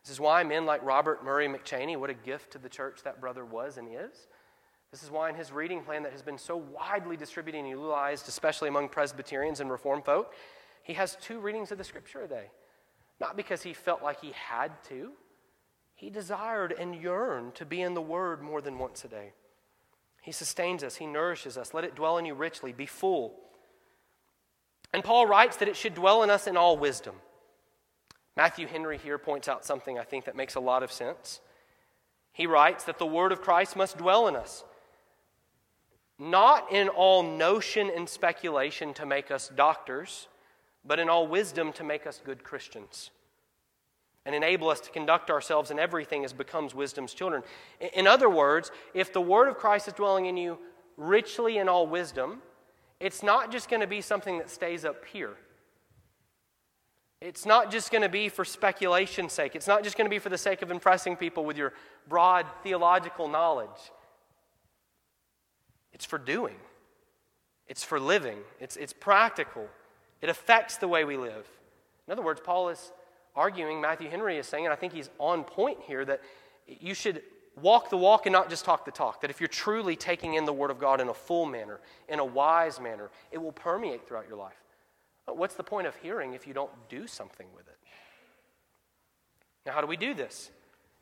This 0.03 0.11
is 0.11 0.19
why 0.19 0.43
men 0.43 0.65
like 0.65 0.83
Robert 0.83 1.23
Murray 1.23 1.47
McCheyne, 1.47 1.97
what 1.97 2.09
a 2.09 2.13
gift 2.13 2.51
to 2.51 2.57
the 2.57 2.69
church 2.69 3.01
that 3.03 3.19
brother 3.19 3.45
was 3.45 3.77
and 3.77 3.87
is. 3.87 4.27
This 4.91 5.03
is 5.03 5.11
why 5.11 5.29
in 5.29 5.35
his 5.35 5.51
reading 5.51 5.83
plan 5.83 6.01
that 6.03 6.11
has 6.11 6.23
been 6.23 6.37
so 6.37 6.57
widely 6.57 7.15
distributed 7.15 7.59
and 7.59 7.69
utilized, 7.69 8.27
especially 8.27 8.69
among 8.69 8.89
Presbyterians 8.89 9.59
and 9.59 9.69
Reformed 9.69 10.05
folk, 10.05 10.33
he 10.83 10.93
has 10.93 11.15
two 11.21 11.39
readings 11.39 11.71
of 11.71 11.77
the 11.77 11.83
Scripture 11.83 12.23
a 12.23 12.27
day. 12.27 12.49
Not 13.19 13.35
because 13.35 13.63
he 13.63 13.73
felt 13.73 14.01
like 14.01 14.21
he 14.21 14.31
had 14.31 14.71
to, 14.85 15.11
he 15.99 16.09
desired 16.09 16.71
and 16.71 16.95
yearned 16.95 17.55
to 17.55 17.65
be 17.65 17.81
in 17.81 17.93
the 17.93 18.01
Word 18.01 18.41
more 18.41 18.61
than 18.61 18.79
once 18.79 19.03
a 19.03 19.09
day. 19.09 19.33
He 20.21 20.31
sustains 20.31 20.81
us, 20.81 20.95
He 20.95 21.05
nourishes 21.05 21.57
us. 21.57 21.73
Let 21.73 21.83
it 21.83 21.95
dwell 21.95 22.17
in 22.17 22.25
you 22.25 22.33
richly. 22.33 22.71
Be 22.71 22.85
full. 22.85 23.35
And 24.93 25.03
Paul 25.03 25.27
writes 25.27 25.57
that 25.57 25.67
it 25.67 25.75
should 25.75 25.93
dwell 25.93 26.23
in 26.23 26.29
us 26.29 26.47
in 26.47 26.55
all 26.55 26.77
wisdom. 26.77 27.15
Matthew 28.37 28.65
Henry 28.65 28.97
here 28.97 29.17
points 29.17 29.49
out 29.49 29.65
something 29.65 29.99
I 29.99 30.03
think 30.03 30.23
that 30.23 30.37
makes 30.37 30.55
a 30.55 30.61
lot 30.61 30.83
of 30.83 30.91
sense. 30.91 31.41
He 32.31 32.47
writes 32.47 32.85
that 32.85 32.97
the 32.97 33.05
word 33.05 33.33
of 33.33 33.41
Christ 33.41 33.75
must 33.75 33.97
dwell 33.97 34.29
in 34.29 34.37
us, 34.37 34.63
not 36.17 36.71
in 36.71 36.87
all 36.87 37.23
notion 37.23 37.91
and 37.93 38.07
speculation 38.07 38.93
to 38.93 39.05
make 39.05 39.29
us 39.29 39.51
doctors, 39.53 40.28
but 40.85 40.99
in 40.99 41.09
all 41.09 41.27
wisdom 41.27 41.73
to 41.73 41.83
make 41.83 42.07
us 42.07 42.21
good 42.23 42.43
Christians 42.43 43.11
and 44.25 44.35
enable 44.35 44.69
us 44.69 44.79
to 44.81 44.91
conduct 44.91 45.29
ourselves 45.29 45.71
in 45.71 45.79
everything 45.79 46.23
as 46.23 46.33
becomes 46.33 46.75
wisdom's 46.75 47.13
children. 47.13 47.41
In 47.93 48.05
other 48.05 48.29
words, 48.29 48.71
if 48.93 49.11
the 49.11 49.21
word 49.21 49.47
of 49.47 49.57
Christ 49.57 49.87
is 49.87 49.93
dwelling 49.93 50.25
in 50.25 50.37
you 50.37 50.59
richly 50.97 51.57
in 51.57 51.69
all 51.69 51.87
wisdom, 51.87 52.41
it's 52.99 53.23
not 53.23 53.51
just 53.51 53.69
going 53.69 53.81
to 53.81 53.87
be 53.87 54.01
something 54.01 54.37
that 54.37 54.49
stays 54.49 54.83
up 54.83 55.05
here. 55.05 55.35
It's 57.21 57.45
not 57.45 57.71
just 57.71 57.91
going 57.91 58.01
to 58.01 58.09
be 58.09 58.29
for 58.29 58.45
speculation's 58.45 59.33
sake. 59.33 59.55
It's 59.55 59.67
not 59.67 59.83
just 59.83 59.97
going 59.97 60.05
to 60.05 60.09
be 60.09 60.19
for 60.19 60.29
the 60.29 60.37
sake 60.37 60.61
of 60.61 60.71
impressing 60.71 61.15
people 61.15 61.43
with 61.43 61.57
your 61.57 61.73
broad 62.07 62.45
theological 62.63 63.27
knowledge. 63.27 63.91
It's 65.91 66.05
for 66.05 66.17
doing, 66.17 66.55
it's 67.67 67.83
for 67.83 67.99
living, 67.99 68.37
it's, 68.59 68.77
it's 68.77 68.93
practical. 68.93 69.67
It 70.21 70.29
affects 70.29 70.77
the 70.77 70.87
way 70.87 71.05
we 71.05 71.17
live. 71.17 71.47
In 72.07 72.11
other 72.11 72.21
words, 72.21 72.41
Paul 72.43 72.69
is 72.69 72.91
arguing, 73.35 73.79
Matthew 73.79 74.09
Henry 74.09 74.37
is 74.37 74.47
saying, 74.47 74.65
and 74.65 74.73
I 74.73 74.75
think 74.75 74.93
he's 74.93 75.09
on 75.19 75.43
point 75.43 75.79
here, 75.85 76.03
that 76.05 76.21
you 76.67 76.93
should 76.93 77.21
walk 77.61 77.89
the 77.89 77.97
walk 77.97 78.25
and 78.25 78.33
not 78.33 78.49
just 78.49 78.65
talk 78.65 78.85
the 78.85 78.91
talk. 78.91 79.21
That 79.21 79.29
if 79.29 79.39
you're 79.39 79.47
truly 79.47 79.95
taking 79.95 80.33
in 80.33 80.45
the 80.45 80.53
Word 80.53 80.71
of 80.71 80.79
God 80.79 81.01
in 81.01 81.09
a 81.09 81.13
full 81.13 81.45
manner, 81.45 81.79
in 82.07 82.19
a 82.19 82.25
wise 82.25 82.79
manner, 82.79 83.09
it 83.31 83.37
will 83.37 83.51
permeate 83.51 84.07
throughout 84.07 84.27
your 84.27 84.37
life. 84.37 84.61
But 85.25 85.37
what's 85.37 85.55
the 85.55 85.63
point 85.63 85.87
of 85.87 85.95
hearing 85.97 86.33
if 86.33 86.47
you 86.47 86.53
don't 86.53 86.71
do 86.89 87.07
something 87.07 87.47
with 87.55 87.67
it? 87.67 87.77
Now, 89.65 89.73
how 89.73 89.81
do 89.81 89.87
we 89.87 89.97
do 89.97 90.13
this? 90.13 90.51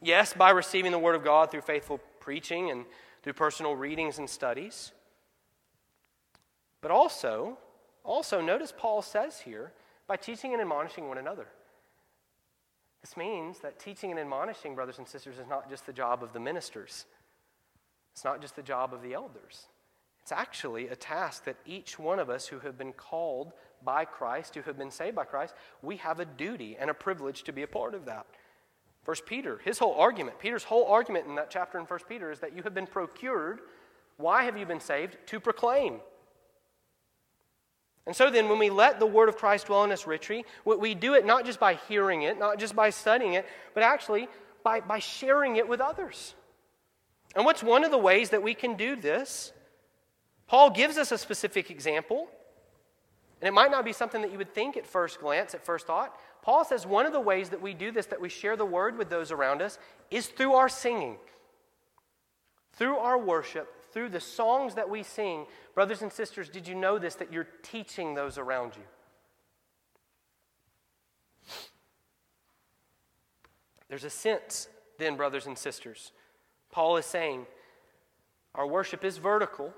Yes, 0.01 0.33
by 0.33 0.49
receiving 0.49 0.91
the 0.91 0.99
Word 0.99 1.15
of 1.15 1.23
God 1.23 1.49
through 1.49 1.61
faithful 1.61 1.99
preaching 2.19 2.69
and 2.69 2.85
through 3.23 3.33
personal 3.33 3.75
readings 3.75 4.19
and 4.19 4.29
studies. 4.29 4.91
But 6.81 6.91
also, 6.91 7.57
also 8.07 8.41
notice 8.41 8.73
Paul 8.75 9.01
says 9.01 9.41
here, 9.41 9.71
by 10.07 10.15
teaching 10.15 10.53
and 10.53 10.61
admonishing 10.61 11.07
one 11.09 11.17
another. 11.17 11.47
This 13.01 13.17
means 13.17 13.59
that 13.59 13.79
teaching 13.79 14.09
and 14.09 14.19
admonishing 14.19 14.73
brothers 14.73 14.97
and 14.97 15.07
sisters 15.07 15.37
is 15.37 15.47
not 15.47 15.69
just 15.69 15.85
the 15.85 15.93
job 15.93 16.23
of 16.23 16.33
the 16.33 16.39
ministers, 16.39 17.05
it's 18.13 18.23
not 18.23 18.41
just 18.41 18.55
the 18.55 18.63
job 18.63 18.93
of 18.93 19.03
the 19.03 19.13
elders. 19.13 19.67
It's 20.23 20.31
actually 20.31 20.89
a 20.89 20.95
task 20.95 21.45
that 21.45 21.55
each 21.65 21.97
one 21.97 22.19
of 22.19 22.29
us 22.29 22.47
who 22.47 22.59
have 22.59 22.77
been 22.77 22.91
called 22.91 23.53
by 23.83 24.03
Christ, 24.03 24.55
who 24.55 24.61
have 24.63 24.77
been 24.77 24.91
saved 24.91 25.15
by 25.15 25.23
Christ, 25.23 25.53
we 25.81 25.97
have 25.97 26.19
a 26.19 26.25
duty 26.25 26.75
and 26.77 26.89
a 26.89 26.93
privilege 26.93 27.43
to 27.43 27.53
be 27.53 27.61
a 27.61 27.67
part 27.67 27.93
of 27.93 28.05
that. 28.05 28.25
First 29.03 29.25
Peter, 29.25 29.61
his 29.63 29.79
whole 29.79 29.93
argument, 29.93 30.37
Peter's 30.39 30.65
whole 30.65 30.85
argument 30.85 31.27
in 31.27 31.35
that 31.35 31.49
chapter 31.49 31.79
in 31.79 31.85
First 31.85 32.09
Peter 32.09 32.29
is 32.29 32.39
that 32.39 32.53
you 32.53 32.63
have 32.63 32.73
been 32.73 32.87
procured. 32.87 33.61
Why 34.17 34.43
have 34.43 34.57
you 34.57 34.65
been 34.65 34.81
saved? 34.81 35.15
To 35.27 35.39
proclaim. 35.39 36.01
And 38.07 38.15
so 38.15 38.31
then, 38.31 38.47
when 38.47 38.57
we 38.57 38.69
let 38.69 38.99
the 38.99 39.05
word 39.05 39.27
of 39.27 39.35
Christ 39.35 39.67
dwell 39.67 39.83
in 39.83 39.91
us 39.91 40.07
richly, 40.07 40.45
we 40.63 40.95
do 40.95 41.13
it 41.13 41.25
not 41.25 41.45
just 41.45 41.59
by 41.59 41.73
hearing 41.89 42.21
it, 42.21 42.39
not 42.39 42.57
just 42.57 42.73
by 42.73 42.89
studying 42.89 43.33
it, 43.33 43.45
but 43.73 43.83
actually 43.83 44.29
by, 44.63 44.79
by 44.79 44.99
sharing 44.99 45.57
it 45.57 45.67
with 45.67 45.81
others. 45.81 46.33
And 47.35 47.43
what's 47.43 47.61
one 47.61 47.83
of 47.83 47.91
the 47.91 47.97
ways 47.97 48.29
that 48.29 48.41
we 48.41 48.53
can 48.53 48.75
do 48.75 48.95
this? 48.95 49.51
Paul 50.47 50.69
gives 50.69 50.97
us 50.97 51.11
a 51.11 51.17
specific 51.17 51.69
example. 51.69 52.29
And 53.41 53.47
it 53.47 53.51
might 53.51 53.71
not 53.71 53.85
be 53.85 53.93
something 53.93 54.21
that 54.21 54.31
you 54.31 54.37
would 54.37 54.53
think 54.53 54.77
at 54.77 54.87
first 54.87 55.19
glance, 55.19 55.53
at 55.53 55.63
first 55.63 55.85
thought. 55.85 56.17
Paul 56.41 56.63
says 56.63 56.87
one 56.87 57.05
of 57.05 57.11
the 57.11 57.19
ways 57.19 57.49
that 57.49 57.61
we 57.61 57.73
do 57.73 57.91
this, 57.91 58.07
that 58.07 58.21
we 58.21 58.29
share 58.29 58.55
the 58.55 58.65
word 58.65 58.97
with 58.97 59.09
those 59.09 59.31
around 59.31 59.61
us, 59.61 59.77
is 60.09 60.27
through 60.27 60.53
our 60.53 60.69
singing, 60.69 61.17
through 62.73 62.97
our 62.97 63.17
worship, 63.17 63.71
through 63.91 64.09
the 64.09 64.19
songs 64.19 64.75
that 64.75 64.89
we 64.89 65.03
sing, 65.03 65.45
brothers 65.73 66.01
and 66.01 66.11
sisters, 66.11 66.49
did 66.49 66.67
you 66.67 66.75
know 66.75 66.99
this 66.99 67.15
that 67.15 67.31
you're 67.31 67.47
teaching 67.63 68.13
those 68.13 68.37
around 68.37 68.73
you? 68.75 68.83
There's 73.89 74.03
a 74.03 74.09
sense, 74.09 74.67
then, 74.97 75.15
brothers 75.15 75.45
and 75.45 75.57
sisters. 75.57 76.11
Paul 76.71 76.97
is 76.97 77.05
saying 77.05 77.45
our 78.53 78.67
worship 78.67 79.05
is 79.05 79.17
vertical. 79.17 79.73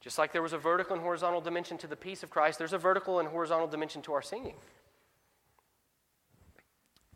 Just 0.00 0.18
like 0.18 0.32
there 0.32 0.42
was 0.42 0.52
a 0.52 0.58
vertical 0.58 0.94
and 0.94 1.02
horizontal 1.02 1.40
dimension 1.40 1.78
to 1.78 1.86
the 1.86 1.96
peace 1.96 2.22
of 2.22 2.30
Christ, 2.30 2.58
there's 2.58 2.72
a 2.72 2.78
vertical 2.78 3.20
and 3.20 3.28
horizontal 3.28 3.66
dimension 3.66 4.02
to 4.02 4.12
our 4.12 4.22
singing. 4.22 4.54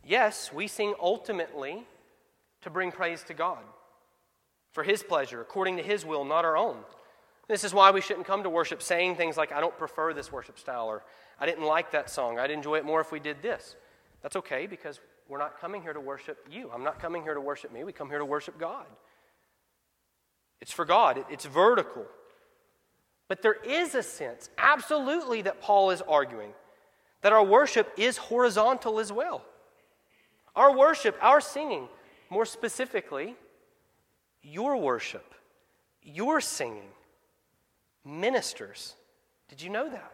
Yes, 0.03 0.51
we 0.53 0.67
sing 0.67 0.93
ultimately 0.99 1.85
to 2.61 2.69
bring 2.69 2.91
praise 2.91 3.23
to 3.23 3.33
God 3.33 3.63
for 4.71 4.83
His 4.83 5.03
pleasure, 5.03 5.41
according 5.41 5.77
to 5.77 5.83
His 5.83 6.05
will, 6.05 6.25
not 6.25 6.45
our 6.45 6.57
own. 6.57 6.77
This 7.47 7.63
is 7.63 7.73
why 7.73 7.91
we 7.91 8.01
shouldn't 8.01 8.25
come 8.25 8.43
to 8.43 8.49
worship 8.49 8.81
saying 8.81 9.15
things 9.15 9.37
like, 9.37 9.51
I 9.51 9.59
don't 9.59 9.77
prefer 9.77 10.13
this 10.13 10.31
worship 10.31 10.57
style, 10.57 10.87
or 10.87 11.03
I 11.39 11.45
didn't 11.45 11.65
like 11.65 11.91
that 11.91 12.09
song. 12.09 12.39
I'd 12.39 12.51
enjoy 12.51 12.77
it 12.77 12.85
more 12.85 13.01
if 13.01 13.11
we 13.11 13.19
did 13.19 13.41
this. 13.41 13.75
That's 14.21 14.35
okay 14.37 14.67
because 14.67 14.99
we're 15.27 15.37
not 15.37 15.59
coming 15.59 15.81
here 15.81 15.93
to 15.93 15.99
worship 15.99 16.47
you. 16.49 16.69
I'm 16.73 16.83
not 16.83 16.99
coming 16.99 17.23
here 17.23 17.33
to 17.33 17.41
worship 17.41 17.73
me. 17.73 17.83
We 17.83 17.91
come 17.91 18.09
here 18.09 18.19
to 18.19 18.25
worship 18.25 18.59
God. 18.59 18.85
It's 20.61 20.71
for 20.71 20.85
God, 20.85 21.25
it's 21.29 21.45
vertical. 21.45 22.05
But 23.27 23.41
there 23.41 23.57
is 23.65 23.95
a 23.95 24.03
sense, 24.03 24.49
absolutely, 24.57 25.41
that 25.43 25.61
Paul 25.61 25.91
is 25.91 26.01
arguing 26.01 26.51
that 27.21 27.33
our 27.33 27.43
worship 27.43 27.91
is 27.97 28.17
horizontal 28.17 28.99
as 28.99 29.11
well. 29.11 29.43
Our 30.55 30.75
worship, 30.75 31.17
our 31.21 31.39
singing, 31.39 31.87
more 32.29 32.45
specifically, 32.45 33.35
your 34.41 34.77
worship, 34.77 35.33
your 36.01 36.41
singing 36.41 36.89
ministers. 38.05 38.95
Did 39.49 39.61
you 39.61 39.69
know 39.69 39.89
that? 39.89 40.13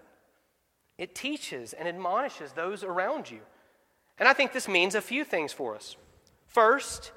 It 0.98 1.16
teaches 1.16 1.74
and 1.74 1.88
admonishes 1.88 2.54
those 2.54 2.84
around 2.84 3.30
you. 3.30 3.40
And 4.18 4.28
I 4.28 4.34
think 4.34 4.52
this 4.52 4.68
means 4.68 4.96
a 4.96 5.02
few 5.02 5.24
things 5.24 5.54
for 5.54 5.76
us. 5.76 5.96
First, 6.48 7.12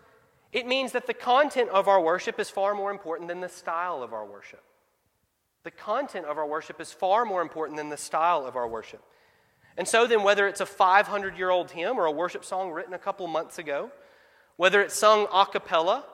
it 0.52 0.66
means 0.66 0.92
that 0.92 1.06
the 1.06 1.14
content 1.14 1.70
of 1.70 1.88
our 1.88 2.00
worship 2.00 2.38
is 2.38 2.50
far 2.50 2.74
more 2.74 2.90
important 2.90 3.28
than 3.28 3.40
the 3.40 3.48
style 3.48 4.02
of 4.02 4.12
our 4.12 4.26
worship. 4.26 4.62
The 5.62 5.70
content 5.70 6.26
of 6.26 6.38
our 6.38 6.46
worship 6.46 6.80
is 6.80 6.92
far 6.92 7.24
more 7.24 7.42
important 7.42 7.78
than 7.78 7.88
the 7.88 7.96
style 7.96 8.44
of 8.46 8.56
our 8.56 8.68
worship. 8.68 9.02
And 9.76 9.86
so, 9.86 10.06
then, 10.06 10.22
whether 10.22 10.48
it's 10.48 10.60
a 10.60 10.66
500 10.66 11.38
year 11.38 11.50
old 11.50 11.70
hymn 11.70 11.96
or 11.98 12.06
a 12.06 12.10
worship 12.10 12.44
song 12.44 12.70
written 12.70 12.92
a 12.92 12.98
couple 12.98 13.26
months 13.28 13.58
ago, 13.58 13.90
whether 14.56 14.82
it's 14.82 14.94
sung 14.94 15.26
a 15.32 15.46
cappella 15.46 16.04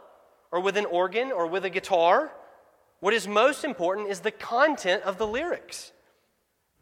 or 0.50 0.60
with 0.60 0.76
an 0.76 0.86
organ 0.86 1.32
or 1.32 1.46
with 1.46 1.64
a 1.64 1.70
guitar. 1.70 2.32
What 3.00 3.14
is 3.14 3.28
most 3.28 3.64
important 3.64 4.08
is 4.08 4.20
the 4.20 4.30
content 4.30 5.02
of 5.02 5.18
the 5.18 5.26
lyrics, 5.26 5.92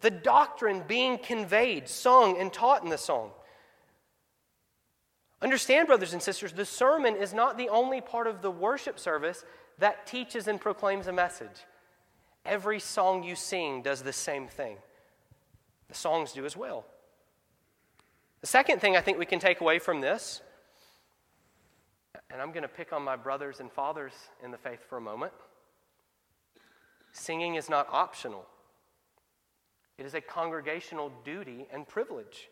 the 0.01 0.11
doctrine 0.11 0.83
being 0.87 1.19
conveyed, 1.19 1.89
sung, 1.89 2.39
and 2.39 2.53
taught 2.53 2.85
in 2.85 2.91
the 2.91 2.99
song. 2.99 3.31
Understand, 5.43 5.89
brothers 5.89 6.13
and 6.13 6.23
sisters, 6.23 6.53
the 6.53 6.65
sermon 6.65 7.17
is 7.17 7.35
not 7.35 7.59
the 7.59 7.69
only 7.69 8.01
part 8.01 8.27
of 8.27 8.41
the 8.41 8.51
worship 8.51 8.99
service 8.99 9.45
that 9.79 10.07
teaches 10.07 10.49
and 10.49 10.61
proclaims 10.61 11.07
a 11.07 11.13
message. 11.13 11.67
Every 12.47 12.81
song 12.81 13.23
you 13.23 13.37
sing 13.37 13.83
does 13.83 14.03
the 14.03 14.13
same 14.13 14.49
thing. 14.49 14.77
The 15.89 15.95
songs 15.95 16.33
do 16.33 16.47
as 16.47 16.57
well. 16.57 16.87
The 18.41 18.47
second 18.47 18.81
thing 18.81 18.97
I 18.97 19.01
think 19.01 19.19
we 19.19 19.27
can 19.27 19.39
take 19.39 19.61
away 19.61 19.79
from 19.79 20.01
this 20.01 20.43
and 22.35 22.43
I'm 22.43 22.51
going 22.51 22.63
to 22.63 22.69
pick 22.69 22.93
on 22.93 23.03
my 23.03 23.15
brothers 23.15 23.61
and 23.61 23.71
fathers 23.71 24.13
in 24.43 24.51
the 24.51 24.59
faith 24.59 24.81
for 24.89 24.99
a 24.99 25.01
moment. 25.01 25.33
Singing 27.13 27.55
is 27.55 27.71
not 27.71 27.87
optional, 27.93 28.45
it 29.97 30.05
is 30.05 30.15
a 30.15 30.21
congregational 30.21 31.13
duty 31.25 31.67
and 31.73 31.87
privilege. 31.87 32.51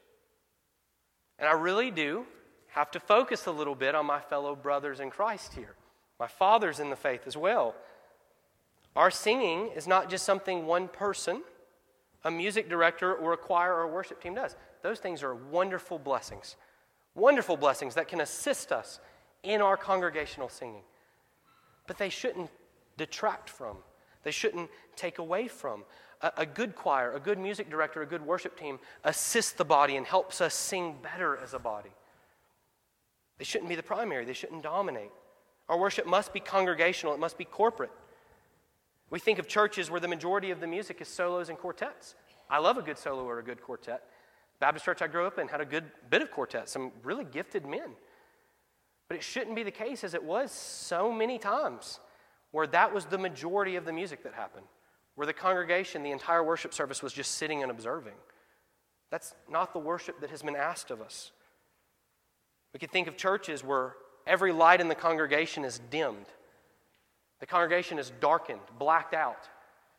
And 1.41 1.49
I 1.49 1.55
really 1.55 1.91
do 1.91 2.25
have 2.69 2.93
to 2.93 3.01
focus 3.01 3.47
a 3.47 3.51
little 3.51 3.75
bit 3.75 3.97
on 3.97 4.07
my 4.07 4.21
fellow 4.21 4.55
brothers 4.55 5.01
in 5.01 5.11
Christ 5.11 5.55
here, 5.55 5.75
my 6.21 6.29
fathers 6.29 6.79
in 6.79 6.89
the 6.89 6.97
faith 6.97 7.23
as 7.27 7.37
well. 7.37 7.75
Our 8.95 9.11
singing 9.11 9.71
is 9.75 9.89
not 9.89 10.09
just 10.09 10.25
something 10.25 10.65
one 10.65 10.87
person, 10.87 11.43
a 12.23 12.31
music 12.31 12.69
director, 12.69 13.13
or 13.13 13.33
a 13.33 13.37
choir 13.37 13.75
or 13.75 13.83
a 13.83 13.89
worship 13.89 14.23
team 14.23 14.37
does. 14.37 14.55
Those 14.83 15.01
things 15.01 15.25
are 15.25 15.35
wonderful 15.35 15.99
blessings. 15.99 16.55
Wonderful 17.17 17.57
blessings 17.57 17.97
that 17.97 18.07
can 18.07 18.21
assist 18.21 18.71
us 18.71 19.01
in 19.43 19.61
our 19.61 19.77
congregational 19.77 20.49
singing. 20.49 20.83
But 21.87 21.99
they 21.99 22.09
shouldn't 22.09 22.51
detract 22.97 23.51
from, 23.51 23.77
they 24.23 24.31
shouldn't 24.31 24.71
take 24.97 25.19
away 25.19 25.49
from. 25.49 25.85
A, 26.21 26.33
a, 26.39 26.47
good 26.47 26.77
choir, 26.77 27.13
a 27.15 27.21
good 27.21 27.39
music 27.39 27.69
director, 27.69 28.03
a 28.03 28.07
good 28.07 28.25
worship 28.25 28.57
team 28.57 28.79
assists 29.03 29.53
the 29.53 29.65
body 29.65 29.97
and 29.97 30.07
helps 30.07 30.41
us 30.41 30.55
sing 30.55 30.97
better 31.03 31.37
as 31.37 31.53
a 31.53 31.59
body. 31.59 31.91
They 33.39 33.45
shouldn't 33.45 33.69
be 33.69 33.75
the 33.75 33.83
primary, 33.83 34.25
they 34.25 34.33
shouldn't 34.33 34.63
dominate. 34.63 35.11
Our 35.69 35.79
worship 35.79 36.07
must 36.07 36.33
be 36.33 36.39
congregational, 36.39 37.15
it 37.15 37.19
must 37.19 37.39
be 37.39 37.45
corporate. 37.45 37.91
We 39.11 39.19
think 39.19 39.39
of 39.39 39.49
churches 39.49 39.91
where 39.91 40.01
the 40.01 40.09
majority 40.09 40.51
of 40.51 40.61
the 40.61 40.67
music 40.67 41.01
is 41.01 41.09
solos 41.09 41.49
and 41.49 41.59
quartets. 41.59 42.15
I 42.49 42.59
love 42.59 42.79
a 42.79 42.83
good 42.83 42.99
solo 42.99 43.25
or 43.25 43.41
a 43.41 43.43
good 43.43 43.61
quartet. 43.61 44.03
Baptist 44.61 44.85
church 44.85 45.03
I 45.03 45.07
grew 45.07 45.27
up 45.27 45.39
in 45.39 45.49
had 45.49 45.61
a 45.61 45.67
good 45.67 45.85
bit 46.09 46.23
of 46.23 46.31
quartet, 46.31 46.69
some 46.69 46.93
really 47.03 47.25
gifted 47.25 47.67
men. 47.67 47.91
But 49.09 49.17
it 49.17 49.23
shouldn't 49.23 49.57
be 49.57 49.63
the 49.63 49.71
case 49.71 50.05
as 50.05 50.15
it 50.15 50.23
was 50.23 50.51
so 50.51 51.13
many 51.13 51.39
times 51.39 52.01
where 52.51 52.67
that 52.69 52.95
was 52.95 53.07
the 53.07 53.19
majority 53.19 53.77
of 53.77 53.85
the 53.85 53.93
music 53.93 54.23
that 54.23 54.35
happened, 54.35 54.67
where 55.15 55.27
the 55.27 55.33
congregation, 55.33 56.03
the 56.03 56.11
entire 56.11 56.43
worship 56.43 56.73
service 56.73 57.03
was 57.03 57.13
just 57.13 57.33
sitting 57.33 57.63
and 57.63 57.71
observing. 57.71 58.15
That's 59.11 59.35
not 59.51 59.73
the 59.73 59.79
worship 59.79 60.21
that 60.21 60.31
has 60.31 60.43
been 60.43 60.57
asked 60.57 60.91
of 60.91 61.03
us. 61.03 61.33
We 62.73 62.81
could 62.81 62.91
think 62.91 63.09
of 63.09 63.17
churches 63.17 63.63
where 63.63 63.95
every 64.27 64.53
light 64.53 64.81
in 64.81 64.89
the 64.89 64.95
congregation 64.95 65.65
is 65.65 65.81
dimmed. 65.91 66.27
The 67.41 67.47
congregation 67.47 67.99
is 67.99 68.13
darkened, 68.21 68.61
blacked 68.79 69.15
out, 69.15 69.49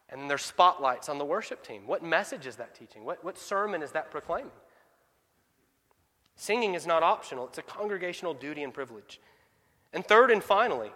and 0.10 0.30
there's 0.30 0.44
spotlights 0.44 1.10
on 1.10 1.18
the 1.18 1.26
worship 1.26 1.64
team. 1.64 1.86
What 1.86 2.04
message 2.04 2.48
is 2.48 2.56
that 2.56 2.74
teaching? 2.74 3.04
What, 3.04 3.24
what 3.24 3.38
sermon 3.38 3.84
is 3.84 3.92
that 3.92 4.12
proclaiming? 4.12 4.52
Singing 6.36 6.74
is 6.74 6.88
not 6.88 7.04
optional, 7.04 7.48
it's 7.48 7.58
a 7.58 7.64
congregational 7.64 8.34
duty 8.34 8.64
and 8.64 8.74
privilege. 8.74 9.20
And 9.94 10.06
third 10.06 10.32
and 10.32 10.44
finally, 10.44 10.92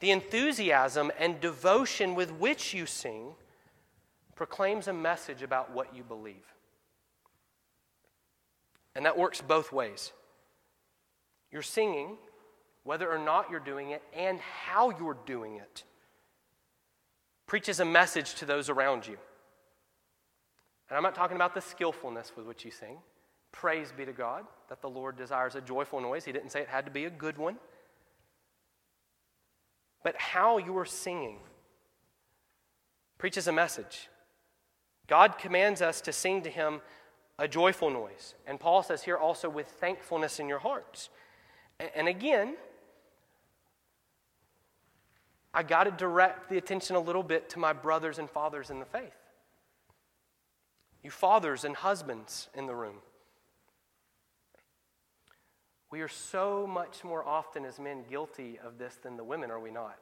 the 0.00 0.10
enthusiasm 0.10 1.12
and 1.18 1.40
devotion 1.40 2.14
with 2.14 2.32
which 2.32 2.74
you 2.74 2.86
sing 2.86 3.34
proclaims 4.34 4.88
a 4.88 4.92
message 4.92 5.42
about 5.42 5.70
what 5.72 5.94
you 5.94 6.02
believe. 6.02 6.54
And 8.96 9.06
that 9.06 9.16
works 9.16 9.40
both 9.40 9.72
ways. 9.72 10.12
You're 11.50 11.62
singing, 11.62 12.16
whether 12.82 13.10
or 13.10 13.18
not 13.18 13.50
you're 13.50 13.60
doing 13.60 13.90
it, 13.90 14.02
and 14.14 14.40
how 14.40 14.90
you're 14.90 15.16
doing 15.26 15.56
it, 15.56 15.84
preaches 17.46 17.80
a 17.80 17.84
message 17.84 18.34
to 18.36 18.46
those 18.46 18.68
around 18.68 19.06
you. 19.06 19.16
And 20.88 20.96
I'm 20.96 21.02
not 21.02 21.14
talking 21.14 21.36
about 21.36 21.54
the 21.54 21.60
skillfulness 21.60 22.32
with 22.36 22.46
which 22.46 22.64
you 22.64 22.70
sing. 22.70 22.98
Praise 23.54 23.92
be 23.96 24.04
to 24.04 24.12
God 24.12 24.44
that 24.68 24.82
the 24.82 24.90
Lord 24.90 25.16
desires 25.16 25.54
a 25.54 25.60
joyful 25.60 26.00
noise. 26.00 26.24
He 26.24 26.32
didn't 26.32 26.50
say 26.50 26.60
it 26.60 26.68
had 26.68 26.86
to 26.86 26.90
be 26.90 27.04
a 27.04 27.10
good 27.10 27.38
one. 27.38 27.56
But 30.02 30.16
how 30.16 30.58
you 30.58 30.76
are 30.76 30.84
singing 30.84 31.38
preaches 33.16 33.46
a 33.46 33.52
message. 33.52 34.08
God 35.06 35.38
commands 35.38 35.80
us 35.80 36.00
to 36.00 36.12
sing 36.12 36.42
to 36.42 36.50
Him 36.50 36.80
a 37.38 37.46
joyful 37.46 37.90
noise. 37.90 38.34
And 38.44 38.58
Paul 38.58 38.82
says 38.82 39.04
here 39.04 39.16
also 39.16 39.48
with 39.48 39.68
thankfulness 39.68 40.40
in 40.40 40.48
your 40.48 40.58
hearts. 40.58 41.08
And 41.94 42.08
again, 42.08 42.56
I 45.54 45.62
got 45.62 45.84
to 45.84 45.92
direct 45.92 46.50
the 46.50 46.58
attention 46.58 46.96
a 46.96 47.00
little 47.00 47.22
bit 47.22 47.48
to 47.50 47.60
my 47.60 47.72
brothers 47.72 48.18
and 48.18 48.28
fathers 48.28 48.68
in 48.68 48.80
the 48.80 48.84
faith. 48.84 49.14
You 51.04 51.12
fathers 51.12 51.64
and 51.64 51.76
husbands 51.76 52.48
in 52.52 52.66
the 52.66 52.74
room. 52.74 52.96
We 55.94 56.00
are 56.00 56.08
so 56.08 56.66
much 56.66 57.04
more 57.04 57.24
often 57.24 57.64
as 57.64 57.78
men 57.78 58.02
guilty 58.10 58.58
of 58.58 58.78
this 58.78 58.98
than 59.00 59.16
the 59.16 59.22
women, 59.22 59.48
are 59.52 59.60
we 59.60 59.70
not? 59.70 59.96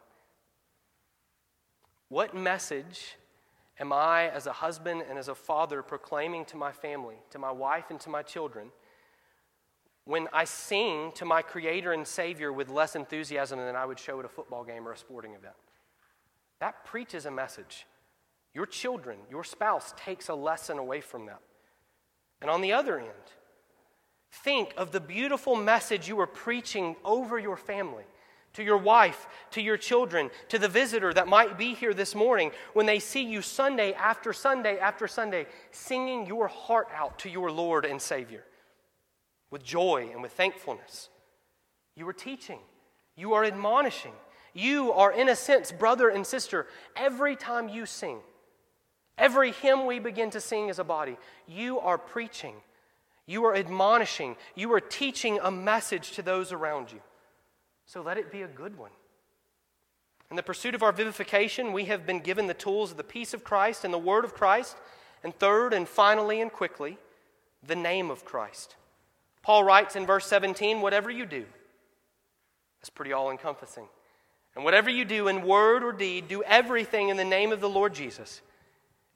What 2.08 2.34
message 2.34 3.18
am 3.78 3.92
I, 3.92 4.30
as 4.30 4.46
a 4.46 4.54
husband 4.54 5.02
and 5.06 5.18
as 5.18 5.28
a 5.28 5.34
father, 5.34 5.82
proclaiming 5.82 6.46
to 6.46 6.56
my 6.56 6.72
family, 6.72 7.16
to 7.28 7.38
my 7.38 7.50
wife, 7.50 7.90
and 7.90 8.00
to 8.00 8.08
my 8.08 8.22
children 8.22 8.68
when 10.06 10.28
I 10.32 10.44
sing 10.44 11.12
to 11.16 11.26
my 11.26 11.42
Creator 11.42 11.92
and 11.92 12.06
Savior 12.06 12.54
with 12.54 12.70
less 12.70 12.96
enthusiasm 12.96 13.58
than 13.58 13.76
I 13.76 13.84
would 13.84 13.98
show 13.98 14.18
at 14.18 14.24
a 14.24 14.30
football 14.30 14.64
game 14.64 14.88
or 14.88 14.92
a 14.92 14.96
sporting 14.96 15.34
event? 15.34 15.52
That 16.60 16.86
preaches 16.86 17.26
a 17.26 17.30
message. 17.30 17.86
Your 18.54 18.64
children, 18.64 19.18
your 19.30 19.44
spouse 19.44 19.92
takes 19.98 20.30
a 20.30 20.34
lesson 20.34 20.78
away 20.78 21.02
from 21.02 21.26
that. 21.26 21.42
And 22.40 22.50
on 22.50 22.62
the 22.62 22.72
other 22.72 22.98
end, 22.98 23.32
think 24.32 24.74
of 24.76 24.90
the 24.90 25.00
beautiful 25.00 25.54
message 25.54 26.08
you 26.08 26.18
are 26.20 26.26
preaching 26.26 26.96
over 27.04 27.38
your 27.38 27.56
family 27.56 28.04
to 28.54 28.62
your 28.62 28.76
wife, 28.76 29.26
to 29.50 29.62
your 29.62 29.76
children, 29.76 30.30
to 30.48 30.58
the 30.58 30.68
visitor 30.68 31.12
that 31.14 31.28
might 31.28 31.56
be 31.56 31.74
here 31.74 31.94
this 31.94 32.14
morning 32.14 32.50
when 32.74 32.86
they 32.86 32.98
see 32.98 33.22
you 33.22 33.40
Sunday 33.40 33.92
after 33.94 34.32
Sunday 34.32 34.78
after 34.78 35.08
Sunday 35.08 35.46
singing 35.70 36.26
your 36.26 36.48
heart 36.48 36.88
out 36.94 37.18
to 37.20 37.30
your 37.30 37.50
Lord 37.50 37.84
and 37.84 38.00
Savior 38.00 38.44
with 39.50 39.62
joy 39.62 40.10
and 40.12 40.22
with 40.22 40.32
thankfulness. 40.32 41.08
You 41.94 42.08
are 42.08 42.14
teaching, 42.14 42.58
you 43.16 43.34
are 43.34 43.44
admonishing, 43.44 44.12
you 44.54 44.92
are, 44.92 45.12
in 45.12 45.28
a 45.28 45.36
sense, 45.36 45.72
brother 45.72 46.08
and 46.08 46.26
sister, 46.26 46.66
every 46.94 47.36
time 47.36 47.68
you 47.68 47.86
sing. 47.86 48.18
Every 49.16 49.52
hymn 49.52 49.86
we 49.86 49.98
begin 49.98 50.30
to 50.30 50.40
sing 50.40 50.68
as 50.68 50.78
a 50.78 50.84
body, 50.84 51.16
you 51.46 51.78
are 51.80 51.98
preaching, 51.98 52.54
you 53.26 53.44
are 53.44 53.54
admonishing, 53.54 54.36
you 54.54 54.72
are 54.72 54.80
teaching 54.80 55.38
a 55.42 55.50
message 55.50 56.12
to 56.12 56.22
those 56.22 56.52
around 56.52 56.92
you. 56.92 57.00
So 57.86 58.02
let 58.02 58.18
it 58.18 58.32
be 58.32 58.42
a 58.42 58.48
good 58.48 58.76
one. 58.76 58.90
In 60.30 60.36
the 60.36 60.42
pursuit 60.42 60.74
of 60.74 60.82
our 60.82 60.92
vivification, 60.92 61.72
we 61.72 61.84
have 61.84 62.06
been 62.06 62.20
given 62.20 62.46
the 62.46 62.54
tools 62.54 62.90
of 62.90 62.96
the 62.96 63.04
peace 63.04 63.34
of 63.34 63.44
Christ 63.44 63.84
and 63.84 63.92
the 63.92 63.98
word 63.98 64.24
of 64.24 64.34
Christ. 64.34 64.76
And 65.22 65.38
third 65.38 65.72
and 65.72 65.86
finally 65.86 66.40
and 66.40 66.50
quickly, 66.50 66.98
the 67.64 67.76
name 67.76 68.10
of 68.10 68.24
Christ. 68.24 68.76
Paul 69.42 69.62
writes 69.62 69.94
in 69.94 70.06
verse 70.06 70.26
17, 70.26 70.80
whatever 70.80 71.10
you 71.10 71.26
do, 71.26 71.44
that's 72.80 72.90
pretty 72.90 73.12
all 73.12 73.30
encompassing. 73.30 73.86
And 74.54 74.64
whatever 74.64 74.90
you 74.90 75.04
do 75.04 75.28
in 75.28 75.46
word 75.46 75.84
or 75.84 75.92
deed, 75.92 76.28
do 76.28 76.42
everything 76.42 77.08
in 77.08 77.16
the 77.16 77.24
name 77.24 77.52
of 77.52 77.60
the 77.60 77.68
Lord 77.68 77.94
Jesus, 77.94 78.40